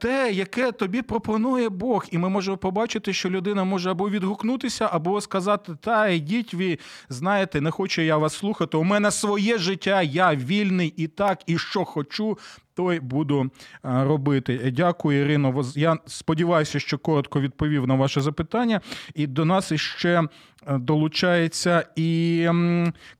те, 0.00 0.32
яке 0.32 0.72
тобі 0.72 1.02
пропонує 1.02 1.68
Бог. 1.68 2.04
І 2.10 2.18
ми 2.18 2.28
можемо 2.28 2.56
побачити, 2.56 3.12
що 3.12 3.30
людина 3.30 3.64
може 3.64 3.90
або 3.90 4.10
відгукнутися, 4.10 4.88
або 4.92 5.20
сказати: 5.20 5.72
Та 5.80 6.08
йдіть 6.08 6.54
ви, 6.54 6.78
знаєте, 7.08 7.60
не 7.60 7.70
хочу 7.70 8.02
я 8.02 8.16
вас 8.16 8.34
слухати. 8.34 8.76
У 8.76 8.84
мене 8.84 9.10
своє 9.10 9.58
життя, 9.58 10.02
я 10.02 10.34
вільний 10.34 10.94
і 10.96 11.06
так, 11.06 11.42
і 11.46 11.58
що 11.58 11.84
хочу, 11.84 12.38
то 12.76 12.92
й 12.92 13.00
буду 13.00 13.50
робити. 13.82 14.72
Дякую, 14.76 15.20
Ірино. 15.20 15.64
Я 15.74 15.98
сподіваюся, 16.06 16.78
що 16.78 16.98
коротко 16.98 17.40
відповів 17.40 17.86
на 17.86 17.94
ваше 17.94 18.20
запитання. 18.20 18.80
І 19.14 19.26
до 19.26 19.44
нас 19.44 19.72
іще 19.72 20.22
долучається 20.68 21.86
і 21.96 22.48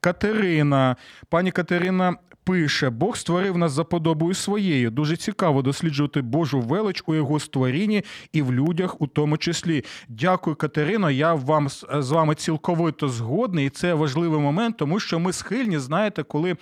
Катерина. 0.00 0.96
Пані 1.28 1.50
Катерина 1.50 2.16
пише: 2.46 2.90
Бог 2.90 3.16
створив 3.16 3.58
нас 3.58 3.72
за 3.72 3.84
подобою 3.84 4.34
своєю. 4.34 4.90
Дуже 4.90 5.16
цікаво 5.16 5.62
досліджувати 5.62 6.22
Божу 6.22 6.60
велич 6.60 7.02
у 7.06 7.14
його 7.14 7.40
створінні 7.40 8.02
і 8.32 8.42
в 8.42 8.52
людях, 8.52 9.00
у 9.00 9.06
тому 9.06 9.36
числі. 9.36 9.84
Дякую, 10.08 10.56
Катерино. 10.56 11.10
Я 11.10 11.34
вам 11.34 11.68
з 11.68 12.10
вами 12.10 12.34
цілковито 12.34 13.08
згодний, 13.08 13.66
і 13.66 13.70
це 13.70 13.94
важливий 13.94 14.40
момент, 14.40 14.76
тому 14.76 15.00
що 15.00 15.18
ми 15.18 15.32
схильні, 15.32 15.78
знаєте, 15.78 16.22
коли 16.22 16.56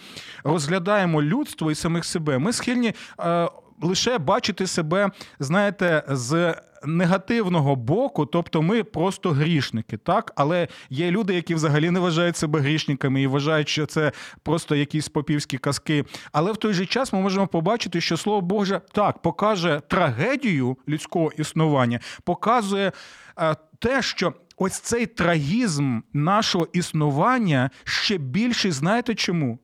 розглядаємо 0.44 1.22
людство 1.22 1.70
і 1.70 1.74
самих 1.74 2.04
себе, 2.04 2.38
ми 2.38 2.52
схильні 2.52 2.92
е, 3.20 3.48
лише 3.82 4.18
бачити 4.18 4.66
себе, 4.66 5.10
знаєте, 5.38 6.02
з 6.08 6.54
негативного 6.86 7.76
боку, 7.76 8.26
тобто 8.26 8.62
ми 8.62 8.84
просто 8.84 9.30
грішники, 9.30 9.96
так? 9.96 10.32
Але 10.36 10.68
є 10.90 11.10
люди, 11.10 11.34
які 11.34 11.54
взагалі 11.54 11.90
не 11.90 12.00
вважають 12.00 12.36
себе 12.36 12.60
грішниками 12.60 13.22
і 13.22 13.26
вважають, 13.26 13.68
що 13.68 13.86
це 13.86 14.12
просто 14.42 14.76
якісь 14.76 15.08
попівські 15.08 15.58
казки. 15.58 16.04
Але 16.32 16.52
в 16.52 16.56
той 16.56 16.72
же 16.72 16.86
час 16.86 17.12
ми 17.12 17.20
можемо 17.20 17.46
побачити, 17.46 18.00
що 18.00 18.16
слово 18.16 18.40
Боже 18.40 18.80
так 18.92 19.18
покаже 19.18 19.82
трагедію 19.88 20.76
людського 20.88 21.32
існування, 21.38 22.00
показує 22.24 22.92
е, 23.38 23.56
те, 23.78 24.02
що. 24.02 24.32
Ось 24.56 24.80
цей 24.80 25.06
трагізм 25.06 26.00
нашого 26.12 26.68
існування 26.72 27.70
ще 27.84 28.18
більший, 28.18 28.70
знаєте 28.70 29.14
чому? 29.14 29.58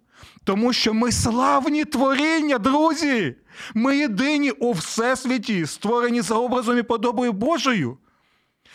Тому 0.44 0.72
що 0.72 0.94
ми 0.94 1.12
славні 1.12 1.84
творіння, 1.84 2.58
друзі. 2.58 3.34
Ми 3.74 3.98
єдині 3.98 4.50
у 4.50 4.72
всесвіті, 4.72 5.66
створені 5.66 6.20
за 6.20 6.34
образом 6.34 6.78
і 6.78 6.82
подобою 6.82 7.32
Божою. 7.32 7.98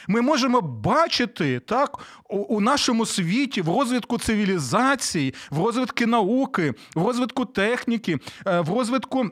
Ми 0.08 0.22
можемо 0.22 0.62
бачити 0.62 1.60
так 1.60 2.00
у 2.30 2.62
нашому 2.62 3.06
світі 3.06 3.62
в 3.62 3.70
розвитку 3.70 4.18
цивілізації, 4.18 5.34
в 5.50 5.60
розвитку 5.66 6.06
науки, 6.06 6.74
в 6.96 7.06
розвитку 7.06 7.46
техніки, 7.46 8.18
е, 8.48 8.60
в 8.60 8.70
розвитку 8.70 9.30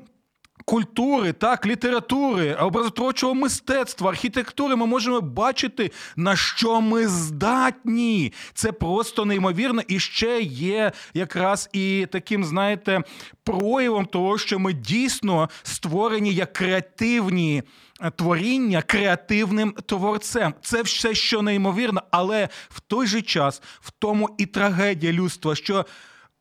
культури, 0.65 1.33
так, 1.33 1.65
літератури, 1.65 2.53
образотворчого 2.55 3.33
мистецтва, 3.33 4.09
архітектури 4.09 4.75
ми 4.75 4.85
можемо 4.85 5.21
бачити, 5.21 5.91
на 6.15 6.35
що 6.35 6.81
ми 6.81 7.07
здатні. 7.07 8.33
Це 8.53 8.71
просто 8.71 9.25
неймовірно. 9.25 9.81
І 9.87 9.99
ще 9.99 10.41
є 10.41 10.91
якраз 11.13 11.69
і 11.73 12.07
таким, 12.11 12.43
знаєте, 12.43 13.01
проявом 13.43 14.05
того, 14.05 14.37
що 14.37 14.59
ми 14.59 14.73
дійсно 14.73 15.49
створені 15.63 16.33
як 16.33 16.53
креативні. 16.53 17.63
Е, 18.01 18.11
творіння 18.11 18.81
креативним 18.81 19.71
творцем. 19.71 20.53
Це 20.61 20.81
все 20.81 21.13
що 21.15 21.41
неймовірно, 21.41 22.01
але 22.11 22.49
в 22.69 22.79
той 22.79 23.07
же 23.07 23.21
час 23.21 23.61
в 23.81 23.91
тому 23.91 24.29
і 24.37 24.45
трагедія 24.45 25.13
людства, 25.13 25.55
що 25.55 25.85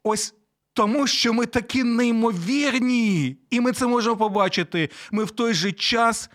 ось 0.03 0.35
тому 0.73 1.07
що 1.07 1.33
ми 1.33 1.47
такі 1.47 1.85
неймовірні, 1.85 3.37
і 3.51 3.61
ми 3.61 3.73
це 3.73 3.87
можемо 3.87 4.17
побачити. 4.17 4.91
Ми 5.11 5.25
в 5.25 5.31
той 5.31 5.55
же 5.55 5.73
час, 5.73 6.31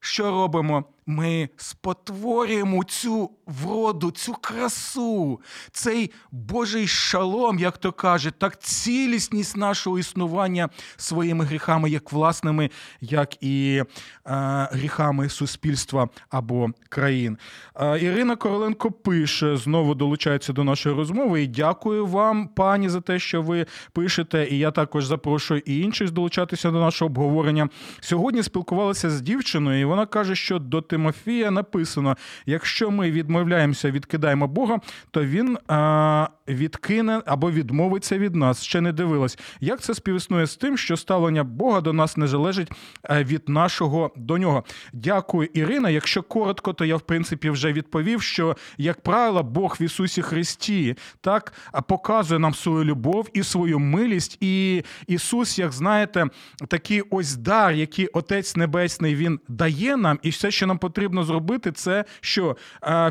що 0.00 0.30
робимо? 0.30 0.84
Ми 1.06 1.48
спотворюємо 1.56 2.84
цю 2.84 3.30
вроду, 3.50 4.10
цю 4.10 4.32
красу, 4.32 5.40
цей 5.72 6.10
Божий 6.32 6.86
шалом, 6.86 7.58
як 7.58 7.78
то 7.78 7.92
кажуть, 7.92 8.34
так 8.38 8.62
цілісність 8.62 9.56
нашого 9.56 9.98
існування 9.98 10.68
своїми 10.96 11.44
гріхами, 11.44 11.90
як 11.90 12.12
власними, 12.12 12.70
як 13.00 13.42
і 13.42 13.82
е, 14.26 14.68
гріхами 14.72 15.28
суспільства 15.28 16.08
або 16.30 16.68
країн. 16.88 17.38
Е, 17.76 18.04
Ірина 18.04 18.36
Короленко 18.36 18.90
пише, 18.90 19.56
знову 19.56 19.94
долучається 19.94 20.52
до 20.52 20.64
нашої 20.64 20.94
розмови. 20.94 21.42
І 21.42 21.46
дякую 21.46 22.06
вам, 22.06 22.48
пані, 22.48 22.88
за 22.88 23.00
те, 23.00 23.18
що 23.18 23.42
ви 23.42 23.66
пишете. 23.92 24.48
І 24.50 24.58
я 24.58 24.70
також 24.70 25.04
запрошую 25.04 25.62
і 25.66 25.78
інших 25.78 26.10
долучатися 26.10 26.70
до 26.70 26.80
нашого 26.80 27.06
обговорення. 27.06 27.68
Сьогодні 28.00 28.42
спілкувалася 28.42 29.10
з 29.10 29.20
дівчиною, 29.20 29.80
і 29.80 29.84
вона 29.84 30.06
каже, 30.06 30.34
що 30.34 30.58
до 30.58 30.80
Тимофія 30.80 31.50
написано: 31.50 32.16
якщо 32.46 32.90
ми 32.90 33.10
відмовляємося, 33.40 33.90
відкидаємо 33.90 34.46
Бога, 34.46 34.78
то 35.10 35.24
він 35.24 35.58
а, 35.68 36.28
відкине 36.48 37.22
або 37.26 37.50
відмовиться 37.50 38.18
від 38.18 38.34
нас. 38.34 38.62
Ще 38.62 38.80
не 38.80 38.92
дивилась, 38.92 39.38
як 39.60 39.80
це 39.80 39.94
співіснує 39.94 40.46
з 40.46 40.56
тим, 40.56 40.76
що 40.76 40.96
ставлення 40.96 41.44
Бога 41.44 41.80
до 41.80 41.92
нас 41.92 42.16
не 42.16 42.26
залежить 42.26 42.72
від 43.10 43.48
нашого 43.48 44.10
до 44.16 44.38
нього. 44.38 44.64
Дякую, 44.92 45.48
Ірина. 45.54 45.90
Якщо 45.90 46.22
коротко, 46.22 46.72
то 46.72 46.84
я 46.84 46.96
в 46.96 47.00
принципі 47.00 47.50
вже 47.50 47.72
відповів, 47.72 48.22
що 48.22 48.56
як 48.78 49.00
правило, 49.00 49.42
Бог 49.42 49.76
в 49.80 49.82
Ісусі 49.82 50.22
Христі 50.22 50.96
так 51.20 51.52
показує 51.88 52.38
нам 52.40 52.54
свою 52.54 52.84
любов 52.84 53.28
і 53.32 53.42
свою 53.42 53.78
милість. 53.78 54.38
І 54.40 54.84
Ісус, 55.06 55.58
як 55.58 55.72
знаєте, 55.72 56.26
такий 56.68 57.02
ось 57.10 57.36
дар, 57.36 57.72
який 57.72 58.06
Отець 58.06 58.56
Небесний 58.56 59.14
Він 59.14 59.40
дає 59.48 59.96
нам, 59.96 60.18
і 60.22 60.30
все, 60.30 60.50
що 60.50 60.66
нам 60.66 60.78
потрібно 60.78 61.24
зробити, 61.24 61.72
це 61.72 62.04
що 62.20 62.56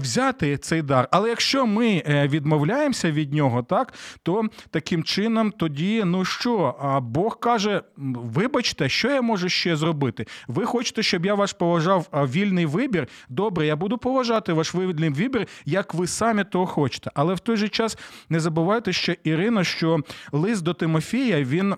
взяти 0.02 0.19
цей 0.62 0.82
дар. 0.82 1.08
Але 1.12 1.30
якщо 1.30 1.66
ми 1.66 2.04
е, 2.06 2.28
відмовляємося 2.28 3.12
від 3.12 3.34
нього, 3.34 3.64
так 3.64 3.94
то 4.24 4.44
таким 4.70 5.04
чином 5.04 5.52
тоді, 5.52 6.04
ну 6.06 6.26
що, 6.26 6.76
Бог 7.04 7.40
каже: 7.40 7.82
вибачте, 7.98 8.90
що 8.90 9.10
я 9.10 9.22
можу 9.22 9.50
ще 9.50 9.76
зробити? 9.76 10.26
Ви 10.48 10.66
хочете, 10.66 11.04
щоб 11.04 11.26
я 11.26 11.36
ваш 11.36 11.54
поважав 11.54 12.08
вільний 12.14 12.66
вибір? 12.66 13.08
Добре, 13.30 13.66
я 13.66 13.76
буду 13.76 13.98
поважати 13.98 14.54
ваш 14.54 14.76
вільний 14.76 15.10
вибір, 15.10 15.48
як 15.66 15.94
ви 15.94 16.08
самі 16.08 16.44
того 16.44 16.66
хочете. 16.66 17.12
Але 17.14 17.34
в 17.34 17.40
той 17.40 17.58
же 17.58 17.70
час 17.70 17.98
не 18.30 18.40
забувайте, 18.40 18.94
що 18.94 19.14
Ірина, 19.24 19.64
що 19.64 20.00
лист 20.32 20.64
до 20.64 20.74
Тимофія 20.74 21.44
він. 21.44 21.76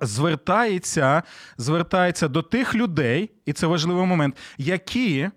Звертається 0.00 1.22
звертається 1.58 2.28
до 2.28 2.42
тих 2.42 2.74
людей, 2.74 3.30
і 3.46 3.52
це 3.52 3.66
важливий 3.66 4.06
момент, 4.06 4.36
які 4.58 5.28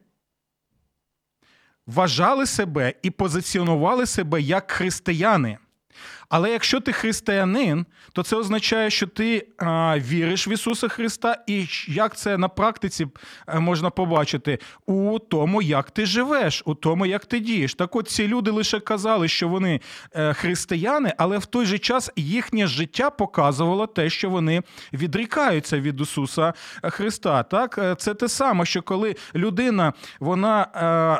вважали 1.93 2.45
себе 2.45 2.93
і 3.01 3.09
позиціонували 3.09 4.05
себе 4.05 4.41
як 4.41 4.71
християни. 4.71 5.57
Але 6.29 6.51
якщо 6.51 6.79
ти 6.79 6.93
християнин, 6.93 7.85
то 8.13 8.23
це 8.23 8.35
означає, 8.35 8.89
що 8.89 9.07
ти 9.07 9.47
а, 9.57 9.99
віриш 9.99 10.47
в 10.47 10.49
Ісуса 10.49 10.87
Христа, 10.87 11.37
і 11.47 11.67
як 11.87 12.17
це 12.17 12.37
на 12.37 12.47
практиці 12.47 13.07
е, 13.47 13.59
можна 13.59 13.89
побачити 13.89 14.59
у 14.85 15.19
тому, 15.19 15.61
як 15.61 15.91
ти 15.91 16.05
живеш, 16.05 16.63
у 16.65 16.75
тому, 16.75 17.05
як 17.05 17.25
ти 17.25 17.39
дієш. 17.39 17.73
Так 17.73 17.95
от 17.95 18.09
ці 18.09 18.27
люди 18.27 18.51
лише 18.51 18.79
казали, 18.79 19.27
що 19.27 19.47
вони 19.47 19.81
е, 20.13 20.33
християни, 20.33 21.13
але 21.17 21.37
в 21.37 21.45
той 21.45 21.65
же 21.65 21.79
час 21.79 22.11
їхнє 22.15 22.67
життя 22.67 23.09
показувало 23.09 23.87
те, 23.87 24.09
що 24.09 24.29
вони 24.29 24.63
відрікаються 24.93 25.79
від 25.79 26.01
Ісуса 26.01 26.53
Христа. 26.83 27.43
Так, 27.43 27.77
е, 27.77 27.95
це 27.95 28.13
те 28.13 28.29
саме, 28.29 28.65
що 28.65 28.81
коли 28.81 29.15
людина 29.35 29.93
вона 30.19 30.67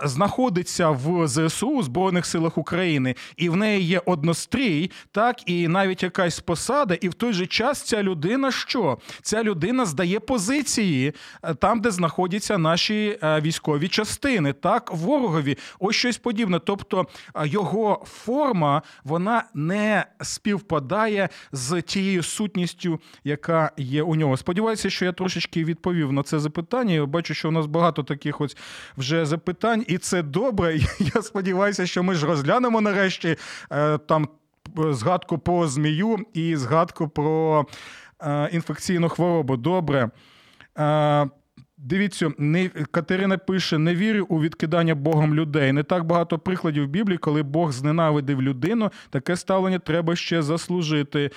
е, 0.04 0.08
знаходиться 0.08 0.89
в 0.89 1.28
ЗСУ 1.28 1.84
Збройних 1.84 2.26
силах 2.26 2.58
України, 2.58 3.15
і 3.38 3.50
в 3.50 3.56
неї 3.56 3.84
є 3.84 4.02
однострій 4.06 4.91
так 5.12 5.49
і 5.49 5.67
навіть 5.67 6.03
якась 6.03 6.39
посада, 6.39 6.93
і 6.93 7.09
в 7.09 7.13
той 7.13 7.33
же 7.33 7.47
час 7.47 7.81
ця 7.81 8.03
людина 8.03 8.51
що? 8.51 8.97
Ця 9.21 9.43
людина 9.43 9.85
здає 9.85 10.19
позиції 10.19 11.13
е, 11.43 11.53
там, 11.53 11.81
де 11.81 11.91
знаходяться 11.91 12.57
наші 12.57 13.19
е, 13.23 13.41
військові 13.41 13.88
частини, 13.88 14.53
так, 14.53 14.91
ворогові, 14.93 15.57
ось 15.79 15.95
щось 15.95 16.17
подібне. 16.17 16.59
Тобто 16.65 17.07
е, 17.35 17.47
його 17.47 18.05
форма 18.07 18.81
вона 19.03 19.43
не 19.53 20.05
співпадає 20.21 21.29
з 21.51 21.81
тією 21.81 22.23
сутністю, 22.23 22.99
яка 23.23 23.71
є 23.77 24.03
у 24.03 24.15
нього. 24.15 24.38
Сподіваюся, 24.38 24.89
що 24.89 25.05
я 25.05 25.12
трошечки 25.12 25.63
відповів 25.63 26.12
на 26.12 26.23
це 26.23 26.39
запитання. 26.39 26.93
Я 26.93 27.05
бачу, 27.05 27.33
що 27.33 27.49
у 27.49 27.51
нас 27.51 27.65
багато 27.65 28.03
таких 28.03 28.41
ось 28.41 28.57
вже 28.97 29.25
запитань, 29.25 29.85
і 29.88 29.97
це 29.97 30.23
добре. 30.23 30.79
Я 31.15 31.21
сподіваюся, 31.21 31.85
що 31.85 32.03
ми 32.03 32.15
ж 32.15 32.25
розглянемо 32.25 32.81
нарешті 32.81 33.35
там 34.07 34.27
згадку 34.77 35.38
про 35.38 35.67
змію 35.67 36.17
і 36.34 36.55
згадку 36.55 37.08
про 37.08 37.65
е, 38.21 38.49
інфекційну 38.51 39.10
хворобу. 39.10 39.58
Добре. 39.58 40.10
Е, 40.79 41.29
Дивіться, 41.82 42.32
не 42.38 42.69
Катерина 42.69 43.38
пише: 43.38 43.77
не 43.77 43.95
вірю 43.95 44.25
у 44.29 44.41
відкидання 44.41 44.95
Богом 44.95 45.36
людей. 45.36 45.71
Не 45.71 45.84
так 45.84 46.03
багато 46.03 46.39
прикладів 46.39 46.84
в 46.84 46.88
Біблії, 46.88 47.17
коли 47.17 47.43
Бог 47.43 47.71
зненавидив 47.71 48.41
людину. 48.41 48.91
Таке 49.10 49.36
ставлення 49.36 49.79
треба 49.79 50.15
ще 50.15 50.41
заслужити. 50.41 51.32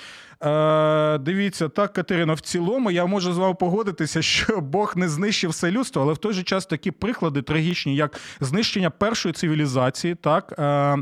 Е, 0.45 1.17
Дивіться, 1.17 1.69
так, 1.69 1.93
Катерина, 1.93 2.33
в 2.33 2.39
цілому 2.39 2.91
я 2.91 3.05
можу 3.05 3.33
з 3.33 3.37
вами 3.37 3.53
погодитися, 3.53 4.21
що 4.21 4.61
Бог 4.61 4.93
не 4.95 5.09
знищив 5.09 5.49
все 5.49 5.71
людство, 5.71 6.01
але 6.01 6.13
в 6.13 6.17
той 6.17 6.33
же 6.33 6.43
час 6.43 6.65
такі 6.65 6.91
приклади 6.91 7.41
трагічні, 7.41 7.95
як 7.95 8.19
знищення 8.39 8.89
першої 8.89 9.33
цивілізації, 9.33 10.15
так 10.15 10.55
е, 10.59 10.97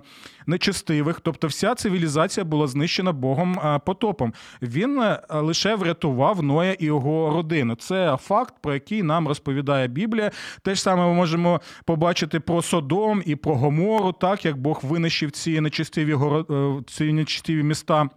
нечестивих. 0.46 1.20
Тобто, 1.24 1.48
вся 1.48 1.76
цивілізація 1.76 2.44
була 2.44 2.68
знищена 2.68 3.12
Богом 3.12 3.60
е, 3.60 3.80
потопом. 3.86 4.34
Він 4.62 5.02
е, 5.02 5.20
лише 5.30 5.76
врятував 5.76 6.44
Ноя 6.44 6.74
і 6.74 6.86
його 6.86 7.34
родину. 7.34 7.76
Це 7.76 8.18
факт, 8.22 8.54
про 8.62 8.74
який 8.74 9.04
нам 9.04 9.28
розповідає 9.28 9.88
Біблія. 9.88 10.32
Те 10.62 10.76
ж 10.76 10.82
саме 10.82 11.06
ми 11.06 11.14
можемо 11.14 11.62
побачити 11.86 12.40
про 12.40 12.62
Содом 12.62 13.24
і 13.26 13.36
про 13.36 13.56
Гомору, 13.56 14.12
так 14.12 14.46
як 14.46 14.58
Бог 14.58 14.80
винищив 14.84 15.32
ці 15.32 15.62
нечистиві 15.62 16.16
е, 16.16 16.44
ці 16.88 17.14
нечистиві 17.14 17.64
міста 17.64 18.10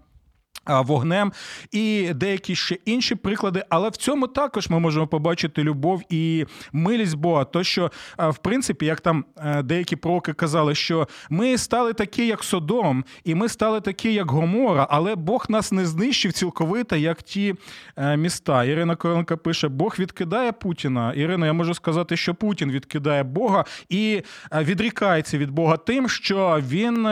вогнем 0.66 1.32
і 1.72 2.12
деякі 2.14 2.54
ще 2.54 2.78
інші 2.84 3.14
приклади. 3.14 3.64
Але 3.68 3.88
в 3.88 3.96
цьому 3.96 4.26
також 4.26 4.68
ми 4.68 4.78
можемо 4.78 5.06
побачити 5.06 5.62
любов 5.62 6.02
і 6.08 6.46
милість 6.72 7.16
Бога. 7.16 7.44
То 7.44 7.64
що, 7.64 7.90
в 8.18 8.36
принципі, 8.38 8.86
як 8.86 9.00
там 9.00 9.24
е, 9.36 9.62
деякі 9.62 9.96
пророки 9.96 10.32
казали, 10.32 10.74
що 10.74 11.08
ми 11.30 11.58
стали 11.58 11.92
такі, 11.92 12.26
як 12.26 12.44
Содом, 12.44 13.04
і 13.24 13.34
ми 13.34 13.48
стали 13.48 13.80
такі, 13.80 14.12
як 14.12 14.30
Гомора, 14.30 14.86
але 14.90 15.14
Бог 15.14 15.46
нас 15.48 15.72
не 15.72 15.86
знищив 15.86 16.32
цілковито, 16.32 16.96
як 16.96 17.22
ті 17.22 17.54
е, 17.96 18.16
міста. 18.16 18.64
Ірина 18.64 18.96
Коронка 18.96 19.36
пише: 19.36 19.68
Бог 19.68 19.96
відкидає 19.98 20.52
Путіна. 20.52 21.12
Ірина, 21.12 21.46
я 21.46 21.52
можу 21.52 21.74
сказати, 21.74 22.16
що 22.16 22.34
Путін 22.34 22.70
відкидає 22.72 23.22
Бога 23.22 23.64
і 23.88 24.22
е, 24.52 24.64
відрікається 24.64 25.38
від 25.38 25.50
Бога 25.50 25.76
тим, 25.76 26.08
що 26.08 26.60
він 26.68 27.04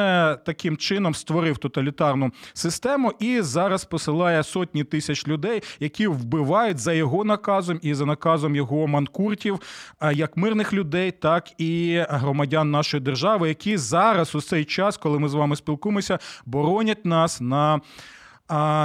таким 0.44 0.76
чином 0.76 1.14
створив 1.14 1.58
тоталітарну 1.58 2.32
систему 2.54 3.12
і 3.20 3.31
зараз 3.40 3.84
посилає 3.84 4.42
сотні 4.42 4.84
тисяч 4.84 5.28
людей, 5.28 5.62
які 5.80 6.06
вбивають 6.06 6.78
за 6.78 6.92
його 6.92 7.24
наказом 7.24 7.78
і 7.82 7.94
за 7.94 8.06
наказом 8.06 8.56
його 8.56 8.86
манкуртів, 8.86 9.60
як 10.12 10.36
мирних 10.36 10.72
людей, 10.72 11.10
так 11.10 11.60
і 11.60 12.02
громадян 12.08 12.70
нашої 12.70 13.02
держави, 13.02 13.48
які 13.48 13.76
зараз 13.76 14.34
у 14.34 14.40
цей 14.40 14.64
час, 14.64 14.96
коли 14.96 15.18
ми 15.18 15.28
з 15.28 15.34
вами 15.34 15.56
спілкуємося, 15.56 16.18
боронять 16.46 17.04
нас 17.04 17.40
на. 17.40 17.80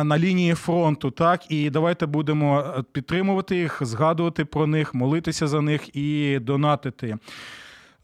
На 0.03 0.17
лінії 0.17 0.53
фронту, 0.53 1.11
так 1.11 1.51
і 1.51 1.69
давайте 1.69 2.05
будемо 2.05 2.59
е, 2.59 2.83
підтримувати 2.91 3.57
їх, 3.57 3.77
згадувати 3.81 4.45
про 4.45 4.67
них, 4.67 4.93
молитися 4.93 5.47
за 5.47 5.61
них 5.61 5.95
і 5.95 6.39
донатити. 6.39 7.17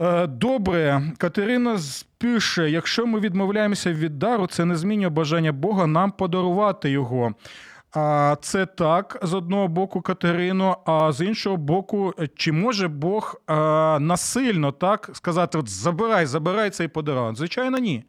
Е, 0.04 0.28
добре, 0.28 1.02
Катерина 1.18 1.80
пише: 2.18 2.70
якщо 2.70 3.06
ми 3.06 3.20
відмовляємося 3.20 3.94
від 3.94 4.20
дару, 4.20 4.48
це 4.48 4.66
не 4.66 4.76
змінює 4.76 5.10
бажання 5.10 5.52
Бога 5.52 5.88
нам 5.88 6.12
подарувати 6.12 6.90
його. 6.90 7.34
А 7.96 8.36
це 8.42 8.66
так 8.66 9.20
з 9.24 9.34
одного 9.34 9.68
боку 9.68 10.02
Катерино, 10.02 10.78
а 10.86 11.12
з 11.12 11.26
іншого 11.26 11.58
боку, 11.58 12.14
чи 12.36 12.52
може 12.52 12.88
Бог 12.88 13.42
насильно 14.00 14.72
так 14.72 15.10
сказати: 15.14 15.58
от 15.58 15.70
забирай, 15.70 16.26
забирай 16.26 16.70
цей 16.70 16.88
подарунок? 16.88 17.36
Звичайно, 17.36 17.78
ні. 17.78 18.04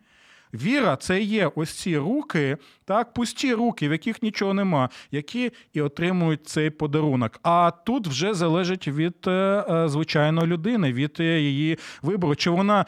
Віра 0.54 0.96
це 0.96 1.22
є 1.22 1.50
ось 1.54 1.70
ці 1.70 1.98
руки, 1.98 2.56
так, 2.84 3.12
пусті 3.12 3.54
руки, 3.54 3.88
в 3.88 3.92
яких 3.92 4.22
нічого 4.22 4.54
нема, 4.54 4.88
які 5.10 5.52
і 5.72 5.80
отримують 5.80 6.48
цей 6.48 6.70
подарунок. 6.70 7.40
А 7.42 7.70
тут 7.70 8.06
вже 8.06 8.34
залежить 8.34 8.88
від 8.88 9.14
е, 9.26 9.30
е, 9.30 9.88
звичайної 9.88 10.46
людини, 10.46 10.92
від 10.92 11.16
е, 11.20 11.40
її 11.40 11.78
вибору. 12.02 12.34
Чи 12.34 12.50
вона 12.50 12.86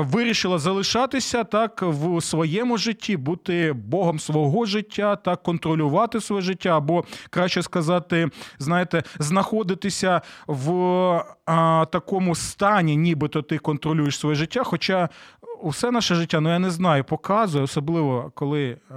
вирішила 0.00 0.58
залишатися 0.58 1.44
так 1.44 1.82
в 1.82 2.20
своєму 2.20 2.78
житті, 2.78 3.16
бути 3.16 3.72
Богом 3.72 4.18
свого 4.18 4.64
життя, 4.64 5.16
так 5.16 5.42
контролювати 5.42 6.20
своє 6.20 6.42
життя, 6.42 6.76
або 6.76 7.04
краще 7.30 7.62
сказати, 7.62 8.28
знаєте, 8.58 9.02
знаходитися 9.18 10.20
в 10.46 10.72
а, 11.46 11.86
такому 11.92 12.34
стані, 12.34 12.96
нібито 12.96 13.42
ти 13.42 13.58
контролюєш 13.58 14.18
своє 14.18 14.34
життя. 14.34 14.64
Хоча 14.64 15.08
усе 15.62 15.90
наше 15.90 16.14
життя, 16.14 16.40
ну 16.40 16.48
я 16.48 16.58
не 16.58 16.70
знаю, 16.70 17.04
показує, 17.04 17.64
особливо 17.64 18.32
коли 18.34 18.76
е, 18.90 18.96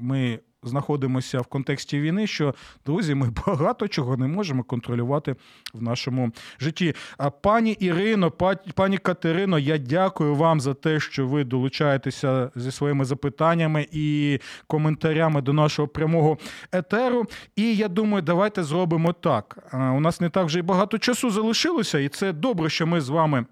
ми 0.00 0.40
знаходимося 0.66 1.40
в 1.40 1.46
контексті 1.46 2.00
війни, 2.00 2.26
що 2.26 2.54
друзі, 2.86 3.14
ми 3.14 3.30
багато 3.46 3.88
чого 3.88 4.16
не 4.16 4.26
можемо 4.26 4.62
контролювати 4.62 5.36
в 5.74 5.82
нашому 5.82 6.32
житті. 6.60 6.94
А 7.18 7.30
пані 7.30 7.72
Ірино, 7.72 8.30
пані 8.74 8.98
Катерино, 8.98 9.58
я 9.58 9.78
дякую 9.78 10.34
вам 10.34 10.60
за 10.60 10.74
те, 10.74 11.00
що 11.00 11.26
ви 11.26 11.44
долучаєтеся 11.44 12.50
зі 12.54 12.70
своїми 12.70 13.04
запитаннями 13.04 13.86
і 13.92 14.38
коментарями 14.66 15.42
до 15.42 15.52
нашого 15.52 15.88
прямого 15.88 16.38
етеру. 16.72 17.26
І 17.56 17.76
я 17.76 17.88
думаю, 17.88 18.22
давайте 18.22 18.62
зробимо 18.62 19.12
так. 19.12 19.58
У 19.72 20.00
нас 20.00 20.20
не 20.20 20.30
так 20.30 20.46
вже 20.46 20.58
й 20.58 20.62
багато 20.62 20.98
часу 20.98 21.30
залишилося, 21.30 21.98
і 21.98 22.08
це 22.08 22.32
добре, 22.32 22.70
що 22.70 22.86
ми 22.86 23.00
з 23.00 23.08
вами. 23.08 23.44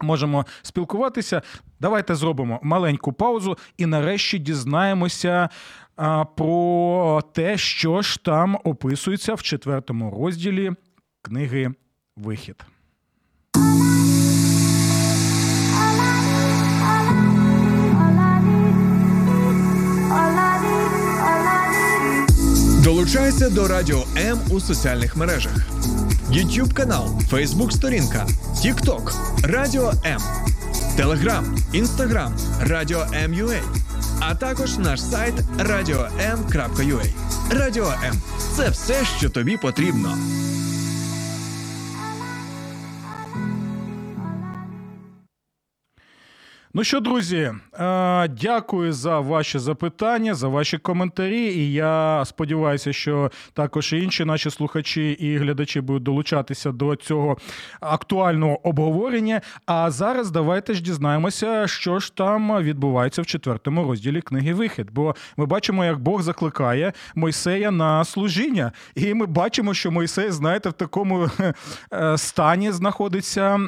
Можемо 0.00 0.46
спілкуватися. 0.62 1.42
Давайте 1.80 2.14
зробимо 2.14 2.60
маленьку 2.62 3.12
паузу 3.12 3.58
і 3.76 3.86
нарешті 3.86 4.38
дізнаємося 4.38 5.48
а, 5.96 6.24
про 6.24 7.22
те, 7.32 7.58
що 7.58 8.02
ж 8.02 8.24
там 8.24 8.58
описується 8.64 9.34
в 9.34 9.42
четвертому 9.42 10.10
розділі 10.10 10.72
книги 11.22 11.70
Вихід. 12.16 12.66
Долучайся 22.84 23.50
до 23.50 23.68
Радіо 23.68 24.04
М 24.16 24.38
у 24.50 24.60
соціальних 24.60 25.16
мережах. 25.16 25.52
YouTube 26.30 26.74
канал, 26.74 27.08
Facebook 27.32 27.70
сторінка, 27.70 28.26
TikTok, 28.64 29.12
Радіо 29.44 29.92
М, 30.06 30.20
Телеграм, 30.96 31.56
Інстаграм, 31.72 32.34
Радіо 32.60 33.06
М.Ю.А. 33.14 33.60
а 34.20 34.34
також 34.34 34.78
наш 34.78 35.02
сайт 35.02 35.34
radio.m.ua. 35.58 37.06
Радіо 37.50 37.94
М 38.04 38.14
це 38.56 38.70
все, 38.70 39.04
що 39.18 39.30
тобі 39.30 39.56
потрібно. 39.56 40.18
Ну 46.76 46.84
що, 46.84 47.00
друзі, 47.00 47.36
е, 47.36 48.28
дякую 48.28 48.92
за 48.92 49.20
ваші 49.20 49.58
запитання, 49.58 50.34
за 50.34 50.48
ваші 50.48 50.78
коментарі. 50.78 51.40
І 51.40 51.72
я 51.72 52.24
сподіваюся, 52.24 52.92
що 52.92 53.30
також 53.52 53.92
і 53.92 54.02
інші 54.02 54.24
наші 54.24 54.50
слухачі 54.50 55.10
і 55.10 55.36
глядачі 55.36 55.80
будуть 55.80 56.02
долучатися 56.02 56.72
до 56.72 56.96
цього 56.96 57.36
актуального 57.80 58.68
обговорення. 58.68 59.40
А 59.66 59.90
зараз 59.90 60.30
давайте 60.30 60.74
ж 60.74 60.82
дізнаємося, 60.82 61.66
що 61.66 61.98
ж 61.98 62.14
там 62.14 62.62
відбувається 62.62 63.22
в 63.22 63.26
четвертому 63.26 63.84
розділі 63.84 64.20
книги 64.20 64.54
Вихід. 64.54 64.88
Бо 64.92 65.14
ми 65.36 65.46
бачимо, 65.46 65.84
як 65.84 65.98
Бог 65.98 66.22
закликає 66.22 66.92
Мойсея 67.14 67.70
на 67.70 68.04
служіння, 68.04 68.72
і 68.94 69.14
ми 69.14 69.26
бачимо, 69.26 69.74
що 69.74 69.90
Мойсей, 69.90 70.30
знаєте, 70.30 70.68
в 70.68 70.72
такому 70.72 71.28
е, 71.92 72.18
стані 72.18 72.72
знаходиться, 72.72 73.60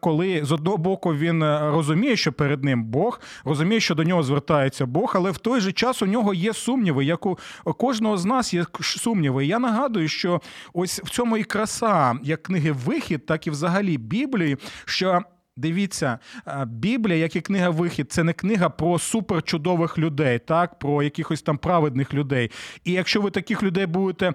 коли 0.00 0.44
з 0.44 0.52
одного 0.52 0.76
боку 0.76 1.14
він 1.14 1.44
розуміє, 1.44 2.16
що 2.16 2.32
перед 2.32 2.47
перед 2.48 2.64
ним 2.64 2.84
Бог, 2.84 3.20
розуміє, 3.44 3.80
що 3.80 3.94
до 3.94 4.04
нього 4.04 4.22
звертається 4.22 4.86
Бог, 4.86 5.12
але 5.16 5.30
в 5.30 5.38
той 5.38 5.60
же 5.60 5.72
час 5.72 6.02
у 6.02 6.06
нього 6.06 6.34
є 6.34 6.54
сумніви, 6.54 7.04
як 7.04 7.26
у 7.26 7.36
кожного 7.64 8.16
з 8.16 8.24
нас 8.24 8.54
є 8.54 8.64
сумніви. 8.80 9.46
Я 9.46 9.58
нагадую, 9.58 10.08
що 10.08 10.40
ось 10.72 11.00
в 11.04 11.10
цьому 11.10 11.36
і 11.36 11.44
краса, 11.44 12.18
як 12.22 12.42
книги 12.42 12.72
Вихід, 12.72 13.26
так 13.26 13.46
і 13.46 13.50
взагалі 13.50 13.98
Біблії, 13.98 14.56
що. 14.84 15.22
Дивіться, 15.58 16.18
Біблія, 16.66 17.16
як 17.18 17.36
і 17.36 17.40
книга 17.40 17.70
Вихід, 17.70 18.12
це 18.12 18.24
не 18.24 18.32
книга 18.32 18.68
про 18.68 18.98
суперчудових 18.98 19.98
людей, 19.98 20.38
так, 20.38 20.78
про 20.78 21.02
якихось 21.02 21.42
там 21.42 21.58
праведних 21.58 22.14
людей. 22.14 22.50
І 22.84 22.92
якщо 22.92 23.20
ви 23.20 23.30
таких 23.30 23.62
людей 23.62 23.86
будете 23.86 24.32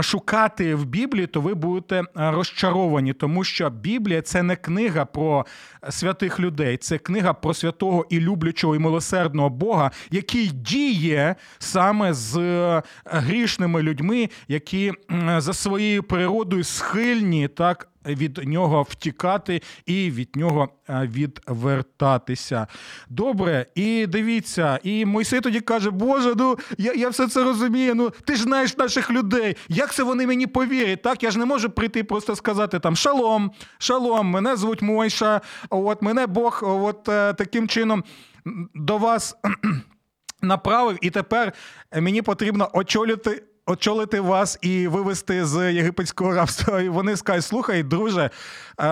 шукати 0.00 0.74
в 0.74 0.84
Біблії, 0.84 1.26
то 1.26 1.40
ви 1.40 1.54
будете 1.54 2.02
розчаровані, 2.14 3.12
тому 3.12 3.44
що 3.44 3.70
Біблія 3.70 4.22
це 4.22 4.42
не 4.42 4.56
книга 4.56 5.04
про 5.04 5.46
святих 5.90 6.40
людей, 6.40 6.76
це 6.76 6.98
книга 6.98 7.32
про 7.32 7.54
святого 7.54 8.06
і 8.10 8.20
люблячого 8.20 8.76
і 8.76 8.78
милосердного 8.78 9.50
Бога, 9.50 9.90
який 10.10 10.46
діє 10.46 11.34
саме 11.58 12.14
з 12.14 12.38
грішними 13.04 13.82
людьми, 13.82 14.28
які 14.48 14.92
за 15.38 15.52
своєю 15.52 16.02
природою 16.02 16.64
схильні 16.64 17.48
так 17.48 17.88
від 18.06 18.48
нього 18.48 18.82
втікати 18.82 19.62
і 19.86 20.10
від 20.10 20.36
нього 20.36 20.68
е, 20.88 21.10
відвертатися. 21.12 22.66
Добре, 23.08 23.66
і 23.74 24.06
дивіться, 24.06 24.78
і 24.82 25.04
Мойсей 25.04 25.40
тоді 25.40 25.60
каже: 25.60 25.90
Боже, 25.90 26.34
ну 26.36 26.58
я 26.78 26.92
я 26.92 27.08
все 27.08 27.28
це 27.28 27.44
розумію. 27.44 27.94
Ну 27.94 28.10
ти 28.10 28.36
ж 28.36 28.42
знаєш 28.42 28.76
наших 28.76 29.10
людей. 29.10 29.56
Як 29.68 29.94
це 29.94 30.02
вони 30.02 30.26
мені 30.26 30.46
повірять? 30.46 31.02
Так, 31.02 31.22
я 31.22 31.30
ж 31.30 31.38
не 31.38 31.44
можу 31.44 31.70
прийти 31.70 32.04
просто 32.04 32.36
сказати 32.36 32.78
там 32.78 32.96
шалом, 32.96 33.50
шалом, 33.78 34.26
мене 34.26 34.56
звуть 34.56 34.82
Мойша, 34.82 35.40
от 35.70 36.02
мене 36.02 36.26
Бог, 36.26 36.60
от 36.62 37.08
е, 37.08 37.34
таким 37.34 37.68
чином 37.68 38.04
до 38.74 38.98
вас 38.98 39.36
направив, 40.42 40.98
і 41.00 41.10
тепер 41.10 41.52
мені 42.00 42.22
потрібно 42.22 42.70
очолити 42.72 43.42
очолити 43.66 44.20
вас 44.20 44.58
і 44.62 44.88
вивести 44.88 45.46
з 45.46 45.72
єгипетського 45.72 46.34
рабства. 46.34 46.80
І 46.80 46.88
вони 46.88 47.16
скажуть, 47.16 47.44
слухай, 47.44 47.82
друже, 47.82 48.30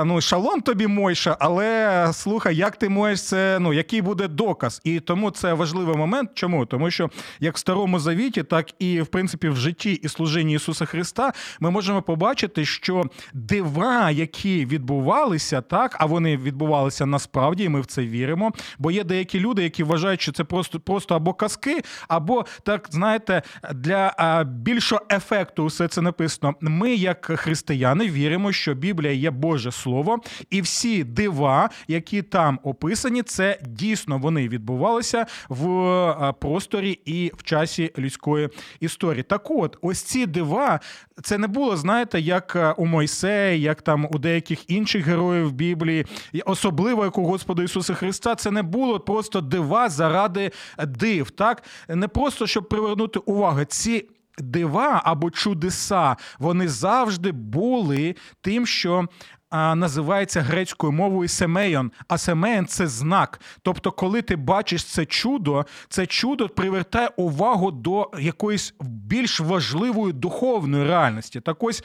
ну 0.05 0.21
шалом 0.21 0.61
тобі 0.61 0.87
Мойша, 0.87 1.37
але 1.41 2.09
слухай, 2.13 2.57
як 2.57 2.77
ти 2.77 2.89
можеш 2.89 3.23
це, 3.23 3.59
ну 3.61 3.73
який 3.73 4.03
буде 4.03 4.29
доказ? 4.29 4.81
І 4.85 5.01
тому 5.01 5.31
це 5.31 5.53
важливий 5.53 5.97
момент. 5.97 6.31
Чому? 6.35 6.67
Тому 6.67 6.91
що 6.91 7.11
як 7.41 7.55
в 7.55 7.59
старому 7.59 7.99
завіті, 7.99 8.43
так 8.43 8.71
і 8.79 9.01
в 9.01 9.07
принципі 9.07 9.49
в 9.49 9.57
житті 9.57 9.93
і 9.93 10.09
служенні 10.09 10.55
Ісуса 10.55 10.85
Христа 10.85 11.33
ми 11.61 11.71
можемо 11.71 12.03
побачити, 12.03 12.65
що 12.65 13.05
дива, 13.35 14.11
які 14.11 14.67
відбувалися, 14.67 15.61
так, 15.61 15.97
а 16.01 16.07
вони 16.07 16.37
відбувалися 16.37 17.07
насправді, 17.07 17.65
і 17.65 17.69
ми 17.69 17.81
в 17.81 17.87
це 17.87 18.03
віримо. 18.03 18.53
Бо 18.79 18.91
є 18.91 19.05
деякі 19.05 19.41
люди, 19.41 19.63
які 19.63 19.83
вважають, 19.83 20.21
що 20.21 20.33
це 20.33 20.45
просто 20.45 20.81
просто 20.81 21.15
або 21.15 21.35
казки, 21.35 21.83
або 22.09 22.47
так 22.63 22.89
знаєте, 22.91 23.43
для 23.75 24.45
більшого 24.49 25.03
ефекту 25.13 25.67
все 25.67 25.89
це 25.89 26.01
написано. 26.03 26.55
Ми, 26.61 26.95
як 26.95 27.27
християни, 27.27 28.11
віримо, 28.11 28.53
що 28.53 28.75
Біблія 28.75 29.13
є 29.13 29.31
Боже 29.31 29.71
Слово, 29.75 30.19
і 30.51 30.61
всі 30.61 31.05
дива, 31.05 31.71
які 31.89 32.23
там 32.23 32.61
описані, 32.63 33.23
це 33.23 33.59
дійсно 33.67 34.19
вони 34.19 34.49
відбувалися 34.49 35.27
в 35.49 36.35
просторі 36.41 36.91
і 37.05 37.33
в 37.37 37.43
часі 37.43 37.93
людської 37.99 38.49
історії. 38.81 39.23
Так, 39.23 39.51
от, 39.51 39.79
ось 39.83 40.03
ці 40.03 40.27
дива, 40.27 40.81
це 41.23 41.39
не 41.39 41.47
було, 41.47 41.77
знаєте, 41.77 42.21
як 42.21 42.75
у 42.77 42.87
Мойсея, 42.87 43.53
як 43.53 43.83
там 43.83 44.09
у 44.11 44.19
деяких 44.19 44.71
інших 44.71 45.07
героїв 45.07 45.53
Біблії, 45.53 46.07
особливо 46.47 47.05
як 47.05 47.19
у 47.19 47.27
Господа 47.27 47.63
Ісуса 47.63 47.95
Христа, 47.95 48.35
це 48.35 48.51
не 48.51 48.63
було 48.63 49.01
просто 49.01 49.41
дива 49.41 49.89
заради 49.89 50.51
див. 50.87 51.31
Так 51.31 51.63
не 51.89 52.09
просто 52.09 52.47
щоб 52.47 52.69
привернути 52.69 53.19
увагу. 53.19 53.65
Ці 53.65 54.09
дива 54.39 55.03
або 55.05 55.31
чудеса, 55.31 56.17
вони 56.39 56.69
завжди 56.69 57.33
були 57.33 58.15
тим, 58.41 58.67
що. 58.67 59.09
Називається 59.55 60.41
грецькою 60.41 60.93
мовою 60.93 61.29
семейон, 61.29 61.93
а 62.09 62.19
семейон 62.19 62.67
це 62.67 62.87
знак. 62.87 63.41
Тобто, 63.63 63.91
коли 63.91 64.23
ти 64.23 64.37
бачиш 64.37 64.85
це 64.85 65.07
чудо, 65.07 65.67
це 65.89 66.07
чудо 66.07 66.49
привертає 66.49 67.09
увагу 67.17 67.71
до 67.71 68.11
якоїсь 68.19 68.75
більш 68.81 69.41
важливої 69.41 70.13
духовної 70.13 70.85
реальності. 70.85 71.41
Так 71.41 71.63
ось, 71.63 71.85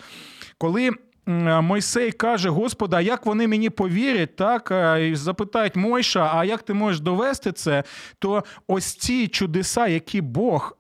коли 0.58 0.92
Мойсей 1.62 2.12
каже: 2.12 2.50
Господа, 2.50 3.02
як 3.02 3.26
вони 3.26 3.48
мені 3.48 3.70
повірять, 3.70 4.36
так 4.36 4.74
і 5.02 5.16
запитають 5.16 5.76
Мойша, 5.76 6.32
а 6.34 6.46
як 6.46 6.64
ти 6.64 6.74
можеш 6.74 7.00
довести 7.00 7.52
це? 7.52 7.84
То 8.20 8.44
ось 8.68 8.96
ці 8.96 9.28
чудеса, 9.28 9.88
які 9.88 10.22
Бог 10.22 10.78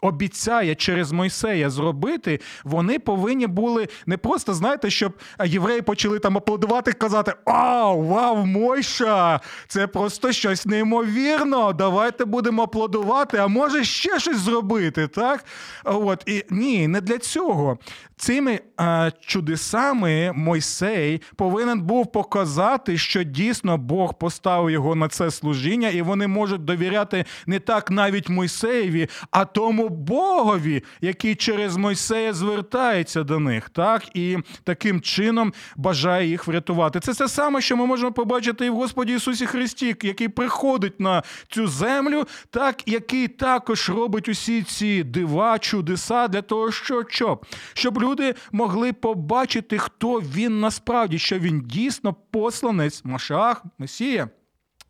обіцяє 0.00 0.74
через 0.74 1.12
Мойсея 1.12 1.70
зробити, 1.70 2.40
вони 2.64 2.98
повинні 2.98 3.46
були 3.46 3.88
не 4.06 4.16
просто 4.16 4.54
знаєте, 4.54 4.90
щоб 4.90 5.12
євреї 5.44 5.82
почали 5.82 6.18
там 6.18 6.36
аплодувати, 6.36 6.92
казати: 6.92 7.34
Вау, 7.46 8.02
вау, 8.02 8.46
Мойша! 8.46 9.40
Це 9.68 9.86
просто 9.86 10.32
щось 10.32 10.66
неймовірно. 10.66 11.72
Давайте 11.72 12.24
будемо 12.24 12.62
аплодувати, 12.62 13.36
а 13.36 13.46
може 13.46 13.84
ще 13.84 14.20
щось 14.20 14.38
зробити. 14.38 15.08
так? 15.08 15.44
От 15.84 16.22
і 16.26 16.44
ні, 16.50 16.88
не 16.88 17.00
для 17.00 17.18
цього. 17.18 17.78
Цими 18.16 18.60
а, 18.76 19.10
чудесами 19.20 20.32
Мойсей 20.34 21.22
повинен 21.36 21.80
був 21.80 22.12
показати, 22.12 22.98
що 22.98 23.22
дійсно 23.22 23.78
Бог 23.78 24.14
поставив 24.18 24.70
його 24.70 24.94
на 24.94 25.08
це 25.08 25.30
служіння, 25.30 25.88
і 25.88 26.02
вони 26.02 26.26
можуть 26.26 26.64
довіряти 26.64 27.24
не 27.46 27.58
так 27.58 27.90
навіть 27.90 28.28
Мойсеєві, 28.28 29.08
а 29.30 29.44
тому 29.44 29.87
Богові, 29.88 30.84
який 31.00 31.34
через 31.34 31.76
Мойсея 31.76 32.32
звертається 32.32 33.22
до 33.22 33.38
них, 33.38 33.68
так? 33.70 34.16
І 34.16 34.36
таким 34.64 35.00
чином 35.00 35.52
бажає 35.76 36.28
їх 36.28 36.46
врятувати. 36.46 37.00
Це 37.00 37.14
те 37.14 37.28
саме, 37.28 37.60
що 37.60 37.76
ми 37.76 37.86
можемо 37.86 38.12
побачити 38.12 38.66
і 38.66 38.70
в 38.70 38.74
Господі 38.74 39.14
Ісусі 39.14 39.46
Христі, 39.46 39.96
який 40.02 40.28
приходить 40.28 41.00
на 41.00 41.22
цю 41.48 41.66
землю, 41.66 42.24
так? 42.50 42.88
Який 42.88 43.28
також 43.28 43.90
робить 43.90 44.28
усі 44.28 44.62
ці 44.62 45.04
дива, 45.04 45.58
чудеса 45.58 46.28
для 46.28 46.42
того, 46.42 46.72
що 46.72 47.04
щоб, 47.08 47.46
щоб 47.74 48.02
люди 48.02 48.34
могли 48.52 48.92
побачити, 48.92 49.78
хто 49.78 50.20
він 50.20 50.60
насправді, 50.60 51.18
що 51.18 51.38
він 51.38 51.60
дійсно 51.60 52.14
посланець 52.30 53.04
Машах, 53.04 53.64
Месія 53.78 54.28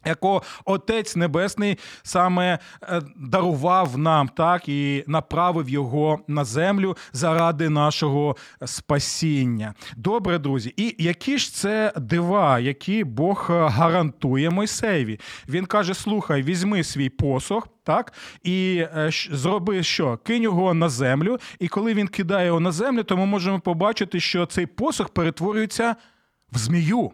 якого 0.06 0.42
Отець 0.64 1.16
Небесний 1.16 1.78
саме 2.02 2.58
е, 2.82 3.02
дарував 3.16 3.98
нам, 3.98 4.28
так 4.28 4.68
і 4.68 5.04
направив 5.06 5.68
його 5.68 6.20
на 6.28 6.44
землю 6.44 6.96
заради 7.12 7.68
нашого 7.68 8.36
спасіння. 8.64 9.74
Добре, 9.96 10.38
друзі, 10.38 10.74
і 10.76 10.94
які 10.98 11.38
ж 11.38 11.54
це 11.54 11.92
дива, 11.96 12.58
які 12.58 13.04
Бог 13.04 13.46
гарантує 13.50 14.50
Мойсеєві? 14.50 15.20
Він 15.48 15.66
каже: 15.66 15.94
Слухай, 15.94 16.42
візьми 16.42 16.84
свій 16.84 17.08
посох. 17.08 17.68
Так, 17.82 18.12
і 18.42 18.76
е, 18.78 19.10
зроби 19.30 19.82
що? 19.82 20.16
Кинь 20.16 20.42
його 20.42 20.74
на 20.74 20.88
землю, 20.88 21.38
і 21.58 21.68
коли 21.68 21.94
він 21.94 22.08
кидає 22.08 22.46
його 22.46 22.60
на 22.60 22.72
землю, 22.72 23.02
то 23.02 23.16
ми 23.16 23.26
можемо 23.26 23.60
побачити, 23.60 24.20
що 24.20 24.46
цей 24.46 24.66
посох 24.66 25.08
перетворюється 25.08 25.96
в 26.52 26.58
змію. 26.58 27.10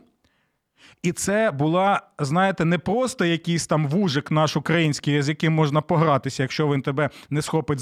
І 1.05 1.13
це 1.13 1.51
була, 1.51 2.01
знаєте, 2.19 2.65
не 2.65 2.79
просто 2.79 3.25
якийсь 3.25 3.67
там 3.67 3.89
вужик 3.89 4.31
наш 4.31 4.57
український, 4.57 5.23
з 5.23 5.29
яким 5.29 5.53
можна 5.53 5.81
погратися, 5.81 6.43
якщо 6.43 6.69
він 6.69 6.83
тебе 6.83 7.11
не 7.31 7.43
схопить 7.43 7.81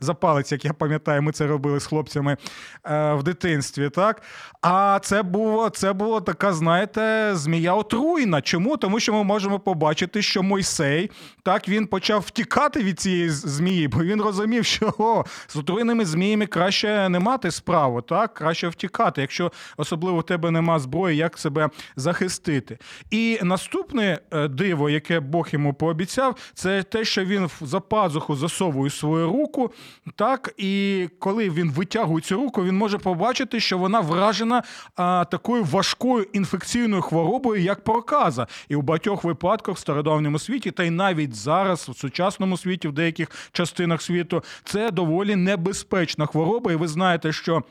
за 0.00 0.14
палець, 0.14 0.52
як 0.52 0.64
я 0.64 0.72
пам'ятаю, 0.72 1.22
ми 1.22 1.32
це 1.32 1.46
робили 1.46 1.80
з 1.80 1.86
хлопцями 1.86 2.36
е, 2.84 3.14
в 3.14 3.22
дитинстві. 3.22 3.90
так? 3.90 4.22
А 4.62 4.98
це 5.02 5.22
було 5.22 5.68
це 5.68 5.92
було 5.92 6.20
така, 6.20 6.52
знаєте, 6.52 7.30
змія 7.34 7.74
отруйна. 7.74 8.42
Чому? 8.42 8.76
Тому 8.76 9.00
що 9.00 9.12
ми 9.12 9.24
можемо 9.24 9.58
побачити, 9.58 10.22
що 10.22 10.42
Мойсей 10.42 11.10
так 11.42 11.68
він 11.68 11.86
почав 11.86 12.20
втікати 12.20 12.82
від 12.82 13.00
цієї 13.00 13.30
змії, 13.30 13.88
бо 13.88 14.04
він 14.04 14.22
розумів, 14.22 14.64
що 14.64 14.94
о, 14.98 15.24
з 15.48 15.56
отруйними 15.56 16.04
зміями 16.04 16.46
краще 16.46 17.08
не 17.08 17.18
мати 17.18 17.50
справу, 17.50 18.02
так? 18.02 18.34
краще 18.34 18.68
втікати. 18.68 19.20
Якщо 19.20 19.52
особливо 19.76 20.18
в 20.18 20.22
тебе 20.22 20.50
нема 20.50 20.78
зброї, 20.78 21.16
як 21.16 21.38
себе 21.38 21.70
захистити 21.96 22.59
робити. 22.60 22.78
І 23.10 23.38
наступне 23.42 24.18
е, 24.30 24.48
диво, 24.48 24.90
яке 24.90 25.20
Бог 25.20 25.48
йому 25.52 25.74
пообіцяв, 25.74 26.36
це 26.54 26.82
те, 26.82 27.04
що 27.04 27.24
він 27.24 27.48
за 27.60 27.80
пазуху 27.80 28.36
засовує 28.36 28.90
свою 28.90 29.26
руку, 29.26 29.70
так 30.16 30.54
і 30.56 31.08
коли 31.18 31.50
він 31.50 31.70
витягує 31.70 32.22
цю 32.22 32.36
руку, 32.36 32.64
він 32.64 32.76
може 32.76 32.98
побачити, 32.98 33.60
що 33.60 33.78
вона 33.78 34.00
вражена 34.00 34.62
а, 34.96 35.24
такою 35.24 35.64
важкою 35.64 36.26
інфекційною 36.32 37.02
хворобою, 37.02 37.62
як 37.62 37.84
проказа. 37.84 38.46
І 38.68 38.76
у 38.76 38.82
багатьох 38.82 39.24
випадках 39.24 39.76
в 39.76 39.78
стародавньому 39.78 40.38
світі, 40.38 40.70
та 40.70 40.84
й 40.84 40.90
навіть 40.90 41.34
зараз, 41.34 41.88
в 41.88 41.96
сучасному 41.96 42.56
світі, 42.56 42.88
в 42.88 42.92
деяких 42.92 43.28
частинах 43.52 44.02
світу, 44.02 44.42
це 44.64 44.90
доволі 44.90 45.36
небезпечна 45.36 46.26
хвороба, 46.26 46.72
і 46.72 46.76
ви 46.76 46.88
знаєте, 46.88 47.32
що. 47.32 47.62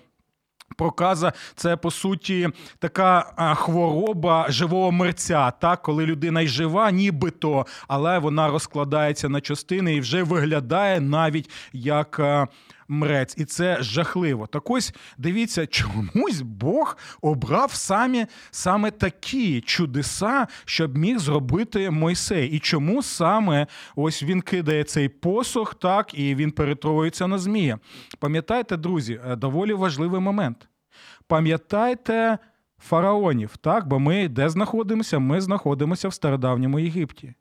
Проказа 0.77 1.33
це 1.55 1.77
по 1.77 1.91
суті 1.91 2.49
така 2.79 3.21
хвороба 3.55 4.45
живого 4.49 4.91
мерця, 4.91 5.51
так 5.51 5.81
коли 5.81 6.05
людина 6.05 6.41
й 6.41 6.47
жива, 6.47 6.91
нібито, 6.91 7.65
але 7.87 8.19
вона 8.19 8.47
розкладається 8.47 9.29
на 9.29 9.41
частини 9.41 9.95
і 9.95 9.99
вже 9.99 10.23
виглядає 10.23 11.01
навіть 11.01 11.49
як 11.73 12.21
мрець, 12.89 13.35
і 13.37 13.45
це 13.45 13.77
жахливо. 13.81 14.47
Так 14.47 14.69
ось 14.69 14.93
дивіться, 15.17 15.67
чомусь 15.67 16.41
Бог 16.41 16.97
обрав 17.21 17.73
самі 17.73 18.25
саме 18.51 18.91
такі 18.91 19.61
чудеса, 19.61 20.47
щоб 20.65 20.97
міг 20.97 21.19
зробити 21.19 21.89
Мойсей. 21.89 22.49
І 22.49 22.59
чому 22.59 23.03
саме 23.03 23.67
ось 23.95 24.23
він 24.23 24.41
кидає 24.41 24.83
цей 24.83 25.09
посох, 25.09 25.75
так 25.75 26.19
і 26.19 26.35
він 26.35 26.51
перетроюється 26.51 27.27
на 27.27 27.37
змія. 27.37 27.79
Пам'ятайте, 28.19 28.77
друзі, 28.77 29.19
е, 29.27 29.35
доволі 29.35 29.73
важливий 29.73 30.21
момент. 30.21 30.67
Пам'ятайте. 31.27 32.37
Фараонів, 32.81 33.57
так, 33.57 33.87
бо 33.87 33.99
ми 33.99 34.27
де 34.27 34.49
знаходимося? 34.49 35.19
Ми 35.19 35.41
знаходимося 35.41 36.07
в 36.07 36.13
стародавньому 36.13 36.79
Єгипті. 36.79 37.33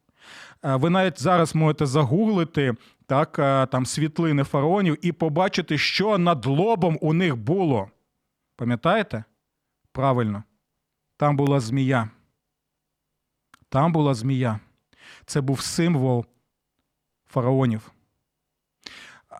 Е, 0.65 0.77
ви 0.77 0.91
навіть 0.91 1.23
зараз 1.23 1.55
можете 1.55 1.87
загуглити 1.87 2.75
так, 3.09 3.39
е, 3.39 3.67
там 3.67 3.87
світлини 3.87 4.45
фараонів 4.45 5.07
і 5.07 5.13
побачити, 5.13 5.79
що 5.79 6.19
над 6.19 6.47
лобом 6.47 6.99
у 7.01 7.13
них 7.13 7.37
було. 7.37 7.91
Пам'ятаєте? 8.57 9.25
Правильно, 9.93 10.45
там 11.17 11.37
була 11.37 11.61
змія. 11.61 12.11
Там 13.69 13.93
була 13.93 14.15
змія. 14.15 14.61
Це 15.27 15.41
був 15.41 15.61
символ 15.61 16.27
фараонів 17.27 17.93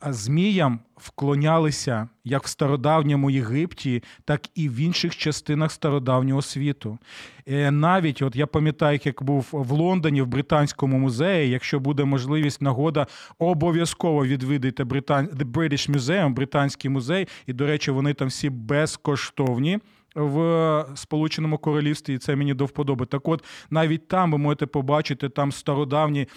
зміям 0.07 0.81
вклонялися 0.97 2.09
як 2.25 2.45
в 2.45 2.49
стародавньому 2.49 3.31
Єгипті, 3.31 4.03
так 4.25 4.41
і 4.55 4.69
в 4.69 4.77
інших 4.77 5.17
частинах 5.17 5.73
стародавнього 5.73 6.43
світу. 6.43 6.99
Е, 7.47 7.71
навіть, 7.71 8.23
от 8.23 8.37
я 8.37 8.47
пам'ятаю, 8.47 9.01
як 9.05 9.23
був 9.23 9.49
в 9.53 9.71
Лондоні 9.71 10.23
в 10.23 10.27
Британському 10.27 10.99
музеї. 10.99 11.51
Якщо 11.51 11.81
буде 11.81 12.05
можливість, 12.05 12.63
нагода 12.63 13.07
обов'язково 13.39 14.27
відвідайте 14.27 14.85
Британ... 14.85 15.27
The 15.27 15.45
British 15.45 15.91
Museum, 15.91 16.33
британський 16.33 16.91
музей, 16.91 17.29
і, 17.47 17.53
до 17.53 17.67
речі, 17.67 17.91
вони 17.91 18.15
там 18.15 18.29
всі 18.29 18.51
безкоштовні. 18.51 19.79
В 20.15 20.87
Сполученому 20.95 21.59
Королівстві 21.59 22.15
і 22.15 22.19
це 22.19 22.37
мені 22.37 22.55
до 22.55 22.65
вподоби. 22.65 23.07
Так, 23.07 23.29
от 23.29 23.45
навіть 23.71 24.09
там 24.09 24.33
ви 24.33 24.39
можете 24.39 24.67
побачити 24.67 25.29
там 25.29 25.53
стародавні 25.53 26.29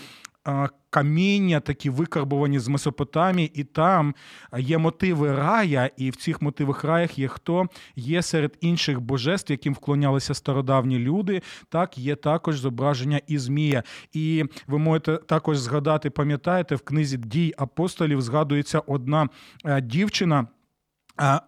каміння, 0.90 1.60
такі 1.60 1.90
викарбовані 1.90 2.60
з 2.60 2.68
Месопотамії, 2.68 3.52
і 3.54 3.64
там 3.64 4.16
є 4.58 4.78
мотиви 4.78 5.36
рая, 5.36 5.90
і 5.98 6.10
в 6.10 6.16
цих 6.16 6.42
мотивах 6.42 6.84
раях 6.84 7.20
є 7.20 7.28
хто 7.28 7.66
є 7.96 8.22
серед 8.22 8.58
інших 8.62 9.02
божеств, 9.02 9.52
яким 9.52 9.74
вклонялися 9.74 10.34
стародавні 10.34 11.00
люди. 11.00 11.42
Так, 11.70 11.98
є 11.98 12.16
також 12.16 12.60
зображення 12.60 13.22
і 13.28 13.38
Змія. 13.38 13.84
І 14.14 14.46
ви 14.68 14.78
можете 14.78 15.18
також 15.18 15.58
згадати, 15.58 16.10
пам'ятаєте, 16.10 16.76
в 16.76 16.82
книзі 16.82 17.18
дій 17.18 17.54
апостолів 17.58 18.22
згадується 18.22 18.80
одна 18.80 19.30
е, 19.66 19.82
дівчина. 19.82 20.48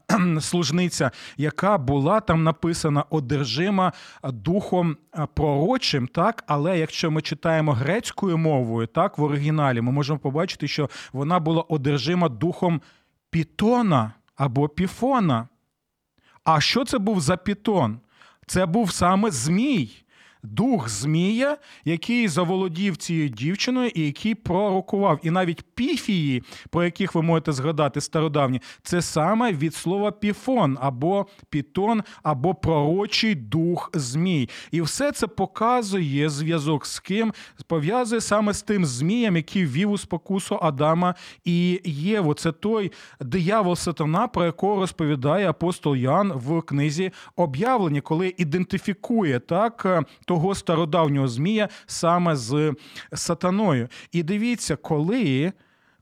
Служниця, 0.40 1.12
яка 1.38 1.78
була 1.78 2.20
там 2.20 2.44
написана 2.44 3.04
одержима 3.10 3.94
духом 4.24 4.98
пророчим, 5.34 6.08
так 6.08 6.44
але 6.48 6.80
якщо 6.80 7.12
ми 7.12 7.22
читаємо 7.22 7.74
грецькою 7.74 8.38
мовою, 8.38 8.88
так 8.88 9.18
в 9.18 9.24
оригіналі, 9.24 9.82
ми 9.82 9.92
можемо 9.92 10.20
побачити, 10.20 10.68
що 10.68 10.90
вона 11.14 11.40
була 11.40 11.62
одержима 11.62 12.30
духом 12.30 12.82
пітона 13.30 14.14
або 14.36 14.70
піфона. 14.70 15.48
А 16.44 16.62
що 16.62 16.86
це 16.86 16.98
був 16.98 17.22
за 17.22 17.38
пітон? 17.38 18.00
Це 18.48 18.66
був 18.66 18.92
саме 18.92 19.32
Змій 19.32 20.03
дух 20.44 20.90
Змія, 20.90 21.58
який 21.86 22.28
заволодів 22.28 22.98
цією 22.98 23.30
дівчиною 23.30 23.92
і 23.96 24.06
який 24.06 24.36
пророкував. 24.36 25.20
І 25.24 25.32
навіть 25.32 25.62
піфії, 25.76 26.44
про 26.70 26.84
яких 26.84 27.16
ви 27.16 27.22
можете 27.22 27.52
згадати 27.52 28.02
стародавні, 28.02 28.62
це 28.84 29.02
саме 29.02 29.54
від 29.54 29.76
слова 29.76 30.12
піфон 30.12 30.78
або 30.82 31.28
пітон, 31.50 32.04
або 32.24 32.54
пророчий 32.54 33.36
дух 33.36 33.90
Змій. 33.94 34.50
І 34.72 34.82
все 34.82 35.12
це 35.12 35.28
показує 35.28 36.30
зв'язок 36.30 36.86
з 36.86 37.00
ким, 37.00 37.34
пов'язує 37.68 38.22
саме 38.22 38.54
з 38.54 38.62
тим 38.62 38.86
Змієм, 38.86 39.36
який 39.36 39.66
вів 39.66 39.92
у 39.92 39.98
спокусу 39.98 40.60
Адама 40.62 41.16
і 41.46 41.82
Єву. 41.86 42.34
Це 42.34 42.52
той 42.52 42.92
диявол 43.20 43.76
сатана, 43.76 44.28
про 44.28 44.46
якого 44.46 44.80
розповідає 44.80 45.50
апостол 45.50 45.96
Ян 45.96 46.34
в 46.36 46.62
книзі 46.62 47.12
об'явлення, 47.36 48.02
коли 48.02 48.34
ідентифікує 48.38 49.40
так 49.40 50.06
того 50.34 50.56
стародавнього 50.56 51.28
Змія 51.28 51.70
саме 51.86 52.36
з 52.36 52.74
сатаною. 53.14 53.88
І 54.12 54.24
дивіться, 54.24 54.76
коли 54.76 55.54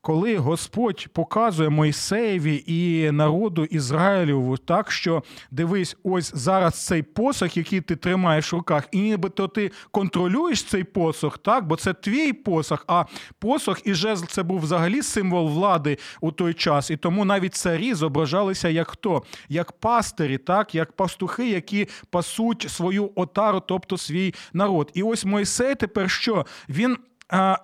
коли 0.01 0.37
Господь 0.37 1.07
показує 1.13 1.69
Мойсеєві 1.69 2.63
і 2.67 3.11
народу 3.11 3.65
Ізраїлю 3.65 4.57
так, 4.57 4.91
що 4.91 5.23
дивись, 5.51 5.97
ось 6.03 6.31
зараз 6.35 6.85
цей 6.85 7.03
посох, 7.03 7.57
який 7.57 7.81
ти 7.81 7.95
тримаєш 7.95 8.53
в 8.53 8.55
руках, 8.55 8.87
і 8.91 8.99
нібито 8.99 9.47
ти 9.47 9.71
контролюєш 9.91 10.63
цей 10.63 10.83
посох, 10.83 11.37
так, 11.37 11.67
бо 11.67 11.75
це 11.75 11.93
твій 11.93 12.33
посох, 12.33 12.83
а 12.87 13.05
посох 13.39 13.87
і 13.87 13.93
жезл 13.93 14.25
це 14.25 14.43
був 14.43 14.59
взагалі 14.59 15.01
символ 15.01 15.49
влади 15.49 15.97
у 16.21 16.31
той 16.31 16.53
час. 16.53 16.91
І 16.91 16.97
тому 16.97 17.25
навіть 17.25 17.55
царі 17.55 17.93
зображалися 17.93 18.69
як 18.69 18.91
хто? 18.91 19.23
Як 19.49 19.71
пастирі, 19.71 20.37
так, 20.37 20.75
як 20.75 20.91
пастухи, 20.91 21.49
які 21.49 21.87
пасуть 22.09 22.69
свою 22.69 23.11
отару, 23.15 23.59
тобто 23.67 23.97
свій 23.97 24.33
народ. 24.53 24.91
І 24.93 25.03
ось 25.03 25.25
Мойсей 25.25 25.75
тепер 25.75 26.09
що? 26.09 26.45
Він 26.69 26.97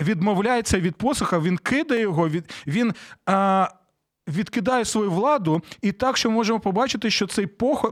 відмовляється 0.02 0.80
від 0.80 0.96
посуха, 0.96 1.40
він 1.40 1.58
кидає 1.58 2.02
його, 2.02 2.30
він 2.68 2.94
відкидає 4.28 4.86
свою 4.86 5.12
владу, 5.12 5.62
і 5.82 5.92
так, 5.92 6.18
що 6.18 6.30
ми 6.30 6.36
можемо 6.36 6.60
побачити, 6.60 7.10
що 7.10 7.28
цей 7.28 7.48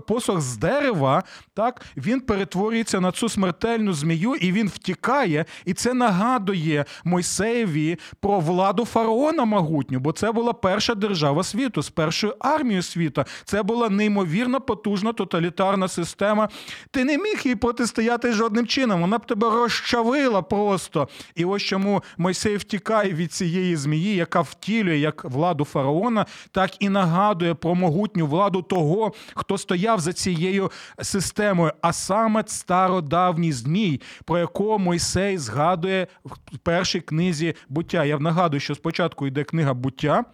посох 0.08 0.42
з 0.42 0.58
дерева, 0.58 1.24
так, 1.54 1.82
він 1.98 2.22
перетворюється 2.22 3.00
на 3.00 3.12
цю 3.12 3.30
смертельну 3.30 3.94
змію, 3.94 4.36
і 4.36 4.52
він 4.52 4.68
втікає. 4.68 5.46
І 5.66 5.74
це 5.74 5.94
нагадує 5.94 6.86
Мойсеєві 7.04 8.00
про 8.20 8.40
владу 8.40 8.86
фараона 8.86 9.46
могутню, 9.46 10.00
бо 10.00 10.12
це 10.12 10.32
була 10.32 10.54
перша 10.54 10.96
держава 10.96 11.44
світу 11.44 11.82
з 11.82 11.90
першою 11.90 12.36
армією 12.40 12.82
світу. 12.82 13.24
Це 13.46 13.64
була 13.64 13.90
неймовірно 13.90 14.62
потужна 14.62 15.14
тоталітарна 15.14 15.88
система. 15.88 16.50
Ти 16.92 17.04
не 17.04 17.18
міг 17.18 17.42
їй 17.46 17.56
протистояти 17.56 18.32
жодним 18.32 18.68
чином. 18.68 19.02
Вона 19.02 19.18
б 19.18 19.26
тебе 19.26 19.50
розчавила 19.50 20.42
просто. 20.42 21.08
І 21.36 21.46
ось 21.46 21.62
чому 21.62 22.04
Мойсей 22.18 22.58
втікає 22.58 23.14
від 23.14 23.34
цієї 23.34 23.76
змії, 23.76 24.16
яка 24.16 24.42
втілює 24.42 24.98
як 24.98 25.24
владу 25.24 25.66
фараона 25.66 26.25
так 26.52 26.72
і 26.80 26.90
нагадує 26.90 27.54
про 27.54 27.76
могутню 27.76 28.28
владу 28.28 28.62
того, 28.62 29.14
хто 29.36 29.58
стояв 29.58 30.00
за 30.00 30.14
цією 30.14 30.72
системою, 31.02 31.72
а 31.82 31.94
саме 31.94 32.44
стародавній 32.48 33.52
змій, 33.52 34.02
про 34.26 34.40
якого 34.40 34.80
Мойсей 34.80 35.38
згадує 35.38 36.08
в 36.24 36.58
першій 36.58 37.02
книзі 37.02 37.56
буття. 37.70 38.06
Я 38.06 38.20
нагадую, 38.20 38.60
що 38.60 38.76
спочатку 38.76 39.28
йде 39.28 39.44
книга 39.44 39.74
буття. 39.74 40.26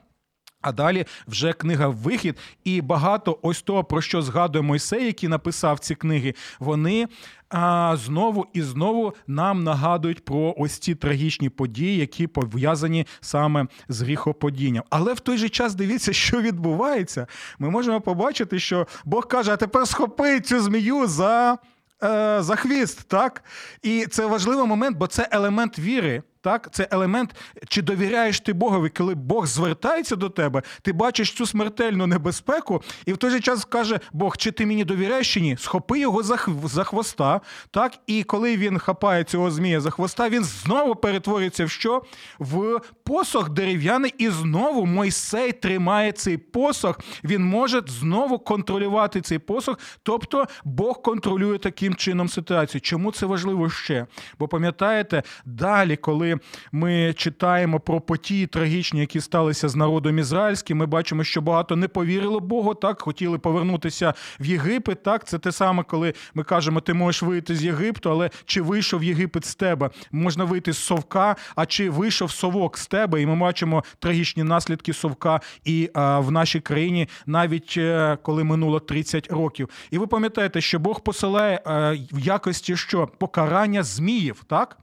А 0.62 0.72
далі 0.72 1.06
вже 1.28 1.54
книга 1.54 1.88
Вихід, 1.88 2.38
і 2.64 2.82
багато 2.82 3.40
ось 3.42 3.62
того, 3.62 3.84
про 3.84 4.02
що 4.02 4.22
згадує 4.22 4.64
Мойсей, 4.64 5.06
який 5.06 5.30
написав 5.30 5.80
ці 5.80 5.96
книги, 5.96 6.34
вони 6.60 7.08
а, 7.50 7.98
знову 7.98 8.46
і 8.54 8.62
знову 8.62 9.14
нам 9.28 9.64
нагадують 9.64 10.26
про 10.26 10.56
ось 10.58 10.78
ці 10.78 10.96
трагічні 10.96 11.50
події, 11.50 11.98
які 11.98 12.28
пов'язані 12.28 13.08
саме 13.22 13.68
з 13.90 14.02
гріхоподінням. 14.02 14.84
Але 14.90 15.14
в 15.14 15.20
той 15.20 15.38
же 15.38 15.50
час 15.50 15.76
дивіться, 15.76 16.14
що 16.14 16.42
відбувається. 16.42 17.28
Ми 17.60 17.70
можемо 17.70 18.02
побачити, 18.02 18.60
що 18.60 18.88
Бог 19.06 19.28
каже: 19.28 19.52
а 19.52 19.58
тепер 19.58 19.88
схопи 19.88 20.40
цю 20.40 20.60
змію 20.60 21.08
за. 21.08 21.58
Е, 22.04 22.38
за 22.42 22.56
хвіст, 22.56 23.08
так? 23.08 23.44
І 23.82 24.06
це 24.06 24.26
важливий 24.26 24.68
момент, 24.68 24.98
бо 24.98 25.08
це 25.08 25.28
елемент 25.32 25.80
віри. 25.80 26.24
Так, 26.42 26.70
це 26.72 26.88
елемент, 26.92 27.36
чи 27.68 27.82
довіряєш 27.82 28.40
ти 28.40 28.54
Богові, 28.54 28.90
коли 28.90 29.16
Бог 29.16 29.46
звертається 29.48 30.16
до 30.16 30.30
тебе, 30.30 30.62
ти 30.82 30.94
бачиш 30.94 31.32
цю 31.32 31.46
смертельну 31.46 32.08
небезпеку, 32.08 32.82
і 33.06 33.14
в 33.14 33.18
той 33.18 33.32
же 33.32 33.40
час 33.40 33.66
каже 33.66 34.00
Бог, 34.14 34.38
чи 34.38 34.52
ти 34.52 34.66
мені 34.66 34.86
довіряєш 34.86 35.34
чи 35.34 35.42
ні? 35.42 35.58
Схопи 35.60 36.00
його 36.00 36.24
за 36.24 36.38
за 36.64 36.84
хвоста. 36.84 37.42
Так, 37.72 37.94
і 38.08 38.24
коли 38.24 38.58
він 38.58 38.80
хапає 38.80 39.24
цього 39.24 39.52
змія 39.52 39.82
за 39.82 39.90
хвоста, 39.90 40.30
він 40.30 40.44
знову 40.44 40.96
перетворюється 40.96 41.66
в 41.66 41.70
що? 41.70 42.02
В 42.40 42.80
посох 43.04 43.50
дерев'яний, 43.50 44.14
і 44.18 44.30
знову 44.30 44.86
Мойсей 44.86 45.52
тримає 45.52 46.12
цей 46.12 46.38
посох. 46.38 47.00
Він 47.24 47.46
може 47.46 47.82
знову 47.88 48.40
контролювати 48.40 49.22
цей 49.22 49.40
посох. 49.40 49.80
Тобто 50.04 50.46
Бог 50.64 51.02
контролює 51.02 51.58
таким 51.58 51.96
чином 51.96 52.30
ситуацію. 52.30 52.82
Чому 52.82 53.12
це 53.12 53.26
важливо 53.26 53.70
ще? 53.70 54.08
Бо 54.40 54.48
пам'ятаєте, 54.48 55.24
далі, 55.46 55.96
коли 55.96 56.31
ми 56.72 57.14
читаємо 57.14 57.80
про 57.80 58.02
потії 58.02 58.48
трагічні, 58.48 59.00
які 59.00 59.22
сталися 59.22 59.70
з 59.70 59.76
народом 59.76 60.20
ізраїльським, 60.20 60.78
ми 60.78 60.86
бачимо, 60.86 61.24
що 61.24 61.42
багато 61.42 61.76
не 61.76 61.88
повірило 61.88 62.40
Богу, 62.40 62.74
так 62.74 63.02
хотіли 63.02 63.38
повернутися 63.40 64.14
в 64.40 64.46
Єгипет. 64.46 65.04
Так, 65.04 65.28
це 65.28 65.40
те 65.40 65.52
саме, 65.52 65.84
коли 65.84 66.14
ми 66.34 66.44
кажемо, 66.44 66.82
ти 66.82 66.94
можеш 66.94 67.24
вийти 67.24 67.56
з 67.56 67.64
Єгипту, 67.64 68.12
але 68.12 68.30
чи 68.46 68.62
вийшов 68.62 69.04
Єгипет 69.04 69.46
з 69.46 69.56
тебе? 69.56 69.90
Можна 70.12 70.44
вийти 70.44 70.74
з 70.74 70.78
совка, 70.78 71.36
а 71.56 71.66
чи 71.66 71.90
вийшов 71.90 72.32
совок 72.32 72.78
з 72.78 72.88
тебе? 72.88 73.22
І 73.22 73.26
ми 73.26 73.36
бачимо 73.36 73.84
трагічні 74.00 74.44
наслідки 74.44 74.94
совка 74.94 75.42
і 75.66 75.90
а, 75.94 76.20
в 76.20 76.32
нашій 76.32 76.60
країні, 76.60 77.08
навіть 77.26 77.76
е, 77.78 78.18
коли 78.24 78.44
минуло 78.44 78.80
30 78.80 79.32
років. 79.32 79.70
І 79.92 79.98
ви 79.98 80.08
пам'ятаєте, 80.08 80.62
що 80.62 80.80
Бог 80.80 81.04
посилає 81.04 81.62
а, 81.66 81.94
е, 81.94 82.00
в 82.12 82.20
якості 82.20 82.78
що 82.78 83.08
покарання 83.08 83.84
зміїв, 83.84 84.44
так? 84.48 84.78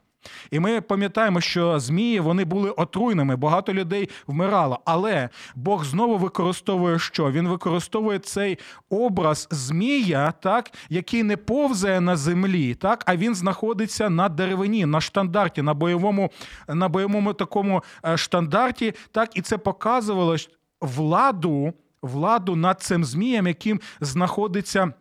І 0.50 0.60
ми 0.60 0.80
пам'ятаємо, 0.80 1.40
що 1.40 1.80
змії 1.80 2.20
вони 2.20 2.44
були 2.44 2.70
отруйними, 2.70 3.36
багато 3.36 3.74
людей 3.74 4.08
вмирало. 4.26 4.80
Але 4.84 5.28
Бог 5.54 5.84
знову 5.84 6.18
використовує 6.18 6.98
що? 6.98 7.30
Він 7.30 7.48
використовує 7.48 8.18
цей 8.18 8.58
образ 8.90 9.48
змія, 9.50 10.32
так, 10.32 10.70
який 10.88 11.22
не 11.22 11.36
повзає 11.36 12.00
на 12.00 12.16
землі, 12.16 12.74
так, 12.74 13.04
а 13.06 13.16
він 13.16 13.34
знаходиться 13.34 14.10
на 14.10 14.28
деревині, 14.28 14.86
на 14.86 15.00
штандарті, 15.00 15.62
на 15.62 15.74
бойовому 15.74 16.30
на 16.68 16.88
бойовому 16.88 17.32
такому 17.32 17.82
е, 18.06 18.16
штандарті. 18.16 18.94
Так, 19.12 19.36
І 19.36 19.42
це 19.42 19.58
показувало 19.58 20.36
владу, 20.80 21.72
владу 22.02 22.56
над 22.56 22.82
цим 22.82 23.04
змієм, 23.04 23.46
яким 23.46 23.80
знаходиться. 24.00 24.92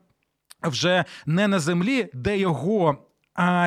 Вже 0.63 1.05
не 1.26 1.47
на 1.47 1.59
землі, 1.59 2.09
де 2.13 2.38
його 2.38 3.07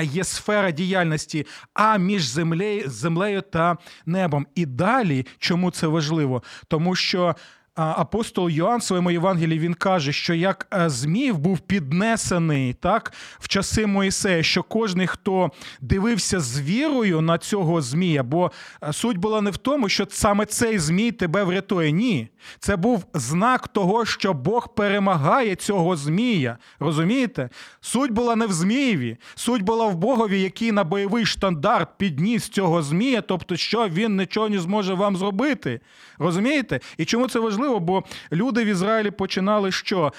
є 0.02 0.24
сфера 0.24 0.70
діяльності, 0.70 1.46
а 1.74 1.96
між 1.96 2.22
землею, 2.22 2.90
землею 2.90 3.42
та 3.42 3.76
небом. 4.06 4.46
І 4.54 4.66
далі, 4.66 5.26
чому 5.38 5.70
це 5.70 5.86
важливо? 5.86 6.42
Тому 6.68 6.94
що 6.94 7.36
апостол 7.80 8.50
Йоанн 8.50 8.78
в 8.78 8.82
своєму 8.82 9.10
Євангелії 9.10 9.58
він 9.58 9.74
каже, 9.74 10.12
що 10.12 10.34
як 10.34 10.66
е, 10.74 11.32
був 11.32 11.58
піднесений 11.58 12.72
так 12.72 13.12
в 13.38 13.48
часи 13.48 13.86
Моїсея, 13.86 14.42
що 14.42 14.62
кожен, 14.62 15.06
хто 15.06 15.50
дивився 15.80 16.40
з 16.40 16.60
вірою 16.60 17.20
на 17.20 17.38
цього 17.38 17.82
Змія, 17.82 18.22
бо 18.22 18.52
е, 18.82 18.92
суть 18.92 19.16
була 19.16 19.40
не 19.40 19.50
в 19.50 19.56
тому, 19.56 19.88
що 19.88 20.06
саме 20.10 20.46
цей 20.46 20.78
Змій 20.78 21.12
тебе 21.12 21.44
врятує. 21.44 21.92
Ні. 21.92 22.28
Це 22.58 22.76
був 22.76 23.04
знак 23.14 23.68
того, 23.68 24.04
що 24.04 24.32
Бог 24.32 24.74
перемагає 24.74 25.54
цього 25.54 25.96
Змія. 25.96 26.58
Розумієте? 26.80 27.48
Суть 27.80 28.10
була 28.10 28.36
не 28.36 28.46
в 28.46 28.52
Змієві, 28.52 29.16
суть 29.34 29.62
була 29.62 29.86
в 29.86 29.96
Богові, 29.96 30.40
який 30.40 30.72
на 30.72 30.84
бойовий 30.84 31.26
штандарт 31.26 31.88
підніс 31.98 32.48
цього 32.48 32.82
Змія, 32.82 33.20
тобто, 33.20 33.56
що 33.56 33.88
він 33.88 34.16
нічого 34.16 34.48
не 34.48 34.58
зможе 34.58 34.94
вам 34.94 35.16
зробити. 35.16 35.80
Розумієте? 36.18 36.80
І 36.98 37.04
чому 37.04 37.28
це 37.28 37.38
важливо? 37.38 37.69
Важливо, 37.70 37.80
бо 37.80 38.04
люди 38.32 38.64
в 38.64 38.66
Ізраїлі 38.66 39.10
починали 39.10 39.72
що? 39.72 40.12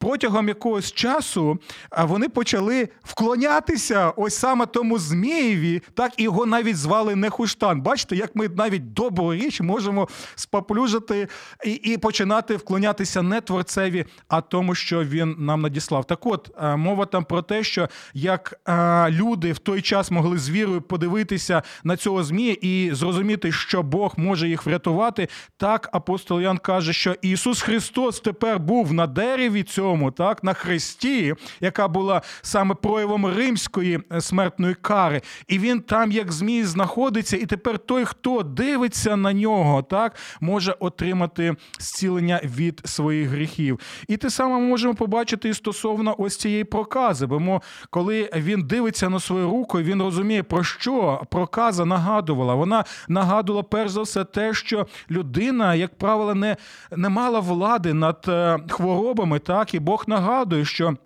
Протягом 0.00 0.48
якогось 0.48 0.92
часу 0.92 1.58
вони 1.98 2.28
почали 2.28 2.88
вклонятися 3.04 4.12
ось 4.16 4.34
саме 4.34 4.66
тому 4.66 4.98
Змієві, 4.98 5.82
так 5.94 6.12
і 6.16 6.22
його 6.22 6.46
навіть 6.46 6.76
звали 6.76 7.16
Нехуштан. 7.16 7.80
Бачите, 7.80 8.16
як 8.16 8.36
ми 8.36 8.48
навіть 8.48 8.92
добру 8.92 9.34
річ 9.34 9.60
можемо 9.60 10.08
споплюжити 10.34 11.28
і 11.64 11.72
і 11.72 11.98
починати 11.98 12.56
вклонятися 12.56 13.22
не 13.22 13.40
творцеві, 13.40 14.04
а 14.28 14.40
тому, 14.40 14.74
що 14.74 15.04
він 15.04 15.36
нам 15.38 15.60
надіслав. 15.60 16.04
Так 16.04 16.26
от 16.26 16.50
мова 16.76 17.06
там 17.06 17.24
про 17.24 17.42
те, 17.42 17.62
що 17.62 17.88
як 18.14 18.60
люди 19.08 19.52
в 19.52 19.58
той 19.58 19.82
час 19.82 20.10
могли 20.10 20.38
з 20.38 20.50
вірою 20.50 20.80
подивитися 20.82 21.62
на 21.84 21.96
цього 21.96 22.24
Змія 22.24 22.56
і 22.60 22.90
зрозуміти, 22.92 23.52
що 23.52 23.82
Бог 23.82 24.14
може 24.16 24.48
їх 24.48 24.66
врятувати, 24.66 25.28
так 25.56 25.88
апостол 25.92 26.40
Ян 26.40 26.58
каже, 26.58 26.92
що 26.92 27.16
Ісус 27.22 27.62
Христос 27.62 28.20
тепер 28.20 28.58
був 28.58 28.92
на 28.92 29.06
дереві 29.06 29.62
цього 29.62 29.89
цьому, 29.90 30.10
так, 30.10 30.44
на 30.44 30.52
хресті, 30.52 31.34
яка 31.60 31.88
була 31.88 32.22
саме 32.42 32.74
проявом 32.74 33.26
римської 33.26 34.00
е, 34.12 34.20
смертної 34.20 34.74
кари. 34.74 35.22
І 35.48 35.58
він 35.58 35.80
там, 35.80 36.12
як 36.12 36.32
змій, 36.32 36.64
знаходиться, 36.64 37.36
і 37.36 37.46
тепер 37.46 37.78
той, 37.78 38.04
хто 38.04 38.42
дивиться 38.42 39.16
на 39.16 39.32
нього, 39.32 39.82
так, 39.82 40.16
може 40.40 40.76
отримати 40.80 41.56
зцілення 41.78 42.40
від 42.44 42.80
своїх 42.84 43.28
гріхів. 43.28 43.80
І 44.08 44.16
те 44.16 44.30
саме 44.30 44.54
ми 44.54 44.60
можемо 44.60 44.94
побачити 44.94 45.48
і 45.48 45.54
стосовно 45.54 46.14
ось 46.18 46.36
цієї 46.36 46.64
прокази. 46.64 47.26
Бо 47.26 47.60
коли 47.90 48.30
він 48.36 48.62
дивиться 48.62 49.08
на 49.08 49.20
свою 49.20 49.50
руку, 49.50 49.80
він 49.80 50.02
розуміє, 50.02 50.42
про 50.42 50.64
що 50.64 51.22
проказа 51.30 51.84
нагадувала. 51.84 52.54
Вона 52.54 52.84
нагадувала 53.08 53.62
перш 53.62 53.90
за 53.90 54.02
все 54.02 54.24
те, 54.24 54.54
що 54.54 54.86
людина, 55.10 55.74
як 55.74 55.98
правило, 55.98 56.34
не, 56.34 56.56
не 56.96 57.08
мала 57.08 57.40
влади 57.40 57.94
над 57.94 58.24
е, 58.28 58.58
хворобами, 58.68 59.38
так 59.38 59.74
і 59.74 59.79
Бог 59.80 60.04
нагадує, 60.06 60.64
що. 60.64 60.96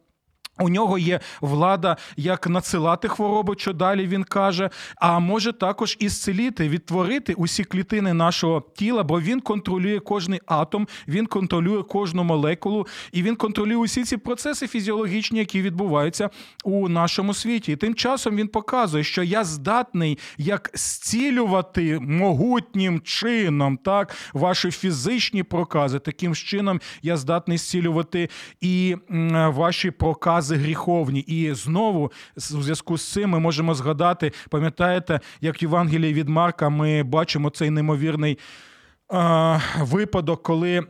У 0.59 0.69
нього 0.69 0.99
є 0.99 1.21
влада 1.41 1.97
як 2.17 2.47
надсилати 2.47 3.09
хвороби, 3.09 3.55
що 3.59 3.73
далі 3.73 4.07
він 4.07 4.25
каже, 4.25 4.71
а 4.97 5.19
може 5.19 5.53
також 5.53 5.97
і 6.01 6.09
зцілити, 6.09 6.69
відтворити 6.69 7.35
усі 7.35 7.65
клітини 7.65 8.15
нашого 8.15 8.63
тіла, 8.77 9.03
бо 9.03 9.21
він 9.21 9.41
контролює 9.41 10.01
кожний 10.01 10.41
атом, 10.47 10.89
він 11.09 11.27
контролює 11.27 11.83
кожну 11.83 12.25
молекулу, 12.25 12.87
і 13.13 13.23
він 13.23 13.37
контролює 13.37 13.77
усі 13.77 14.05
ці 14.05 14.17
процеси 14.17 14.67
фізіологічні, 14.67 15.39
які 15.39 15.63
відбуваються 15.63 16.31
у 16.65 16.89
нашому 16.89 17.35
світі. 17.35 17.73
І 17.73 17.77
тим 17.77 17.95
часом 17.95 18.37
він 18.37 18.49
показує, 18.49 19.05
що 19.05 19.23
я 19.23 19.45
здатний 19.45 20.19
як 20.39 20.71
зцілювати 20.75 21.99
могутнім 22.01 23.01
чином, 23.01 23.77
так, 23.77 24.15
ваші 24.33 24.71
фізичні 24.71 25.43
прокази. 25.43 25.99
Таким 25.99 26.35
чином 26.35 26.81
я 27.03 27.17
здатний 27.17 27.59
зцілювати 27.59 28.29
і 28.61 28.97
ваші 29.49 29.91
прокази 29.91 30.44
образи 30.45 30.57
гріховні. 30.57 31.21
І 31.21 31.55
знову 31.55 32.13
у 32.37 32.41
зв'язку 32.63 32.99
з 32.99 33.13
цим 33.13 33.31
ми 33.31 33.39
можемо 33.39 33.75
згадати, 33.75 34.33
пам'ятаєте, 34.51 35.21
як 35.41 35.63
в 35.63 35.63
Євангелії 35.63 36.15
від 36.15 36.29
Марка 36.29 36.69
ми 36.69 37.03
бачимо 37.03 37.51
цей 37.51 37.71
неймовірний 37.71 38.39
е, 39.13 39.61
випадок, 39.81 40.43
коли. 40.43 40.83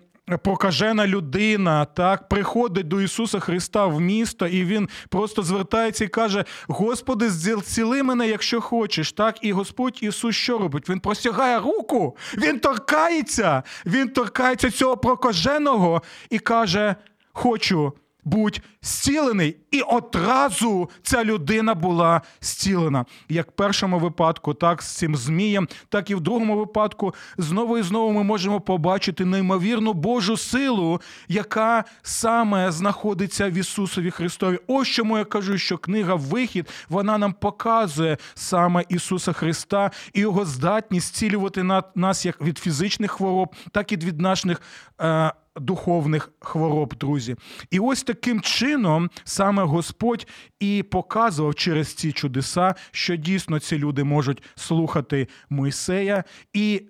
Прокажена 0.42 1.06
людина 1.06 1.84
так 1.84 2.28
приходить 2.28 2.88
до 2.88 3.00
Ісуса 3.00 3.40
Христа 3.40 3.86
в 3.86 4.00
місто, 4.00 4.46
і 4.46 4.64
Він 4.64 4.88
просто 5.08 5.42
звертається 5.42 6.04
і 6.04 6.08
каже: 6.08 6.44
Господи, 6.68 7.30
зціли 7.30 8.02
мене, 8.02 8.28
якщо 8.28 8.60
хочеш. 8.60 9.12
Так, 9.12 9.38
і 9.42 9.52
Господь 9.52 9.98
Ісус 10.00 10.36
що 10.36 10.58
робить? 10.58 10.88
Він 10.88 11.00
простягає 11.00 11.60
руку, 11.60 12.16
Він 12.38 12.58
торкається, 12.60 13.62
Він 13.86 14.08
торкається 14.08 14.70
цього 14.70 14.96
прокаженого 14.96 16.02
і 16.30 16.38
каже: 16.38 16.96
Хочу, 17.32 17.92
будь 18.24 18.60
зцілений. 18.82 19.56
І 19.70 19.80
одразу 19.80 20.90
ця 21.02 21.24
людина 21.24 21.74
була 21.74 22.20
зцілена. 22.40 23.04
Як 23.28 23.48
в 23.48 23.52
першому 23.52 23.98
випадку, 23.98 24.54
так 24.54 24.82
з 24.82 24.86
цим 24.86 25.16
змієм, 25.16 25.68
так 25.88 26.10
і 26.10 26.14
в 26.14 26.20
другому 26.20 26.56
випадку 26.56 27.14
знову 27.38 27.78
і 27.78 27.82
знову 27.82 28.12
ми 28.12 28.22
можемо 28.22 28.60
побачити 28.60 29.24
неймовірну 29.24 29.92
Божу 29.92 30.36
силу, 30.36 31.00
яка 31.28 31.84
саме 32.02 32.72
знаходиться 32.72 33.50
в 33.50 33.52
Ісусові 33.52 34.10
Христові. 34.10 34.58
Ось 34.66 34.88
чому 34.88 35.18
я 35.18 35.24
кажу, 35.24 35.58
що 35.58 35.78
книга 35.78 36.14
Вихід 36.14 36.68
вона 36.88 37.18
нам 37.18 37.32
показує 37.32 38.16
саме 38.34 38.84
Ісуса 38.88 39.32
Христа 39.32 39.90
і 40.12 40.20
його 40.20 40.44
здатність 40.44 41.06
зцілювати 41.06 41.62
на- 41.62 41.82
нас 41.94 42.26
як 42.26 42.40
від 42.42 42.58
фізичних 42.58 43.10
хвороб, 43.10 43.54
так 43.72 43.92
і 43.92 43.96
від 43.96 44.20
наших. 44.20 44.62
Е- 45.00 45.32
Духовних 45.56 46.32
хвороб, 46.40 46.94
друзі, 46.94 47.36
і 47.70 47.78
ось 47.78 48.02
таким 48.02 48.40
чином 48.40 49.10
саме 49.24 49.62
Господь 49.62 50.26
і 50.60 50.82
показував 50.82 51.54
через 51.54 51.94
ці 51.94 52.12
чудеса, 52.12 52.74
що 52.90 53.16
дійсно 53.16 53.60
ці 53.60 53.78
люди 53.78 54.04
можуть 54.04 54.42
слухати 54.54 55.28
Мойсея 55.48 56.24
і 56.52 56.82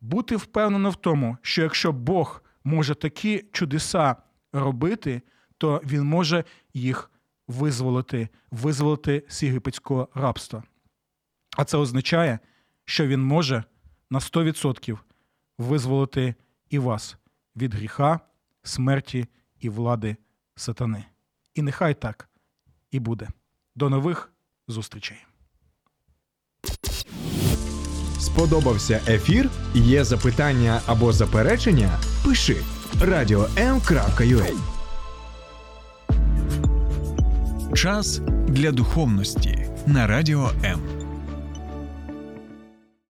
бути 0.00 0.36
впевнено 0.36 0.90
в 0.90 0.96
тому, 0.96 1.36
що 1.42 1.62
якщо 1.62 1.92
Бог 1.92 2.42
може 2.64 2.94
такі 2.94 3.44
чудеса 3.52 4.16
робити, 4.52 5.22
то 5.58 5.82
він 5.84 6.04
може 6.04 6.44
їх 6.74 7.10
визволити, 7.48 8.28
визволити 8.50 9.22
з 9.28 9.42
єгипетського 9.42 10.08
рабства. 10.14 10.62
А 11.56 11.64
це 11.64 11.76
означає, 11.76 12.38
що 12.84 13.06
він 13.06 13.22
може 13.22 13.64
на 14.10 14.18
100% 14.18 14.98
визволити 15.58 16.34
і 16.70 16.78
вас 16.78 17.16
від 17.56 17.74
гріха, 17.74 18.20
смерті 18.62 19.26
і 19.60 19.68
влади 19.68 20.16
сатани. 20.56 21.04
І 21.54 21.62
нехай 21.62 21.94
так 21.94 22.28
і 22.90 23.00
буде. 23.00 23.28
До 23.74 23.90
нових 23.90 24.32
зустрічей. 24.68 25.16
Сподобався 28.20 29.00
ефір? 29.08 29.50
Є 29.74 30.04
запитання 30.04 30.80
або 30.86 31.12
заперечення? 31.12 31.98
Пиши 32.24 32.56
radio.m.ua 33.00 34.54
Час 37.74 38.18
для 38.48 38.72
духовності 38.72 39.68
на 39.86 40.06
радіо 40.06 40.50
М. 40.64 41.03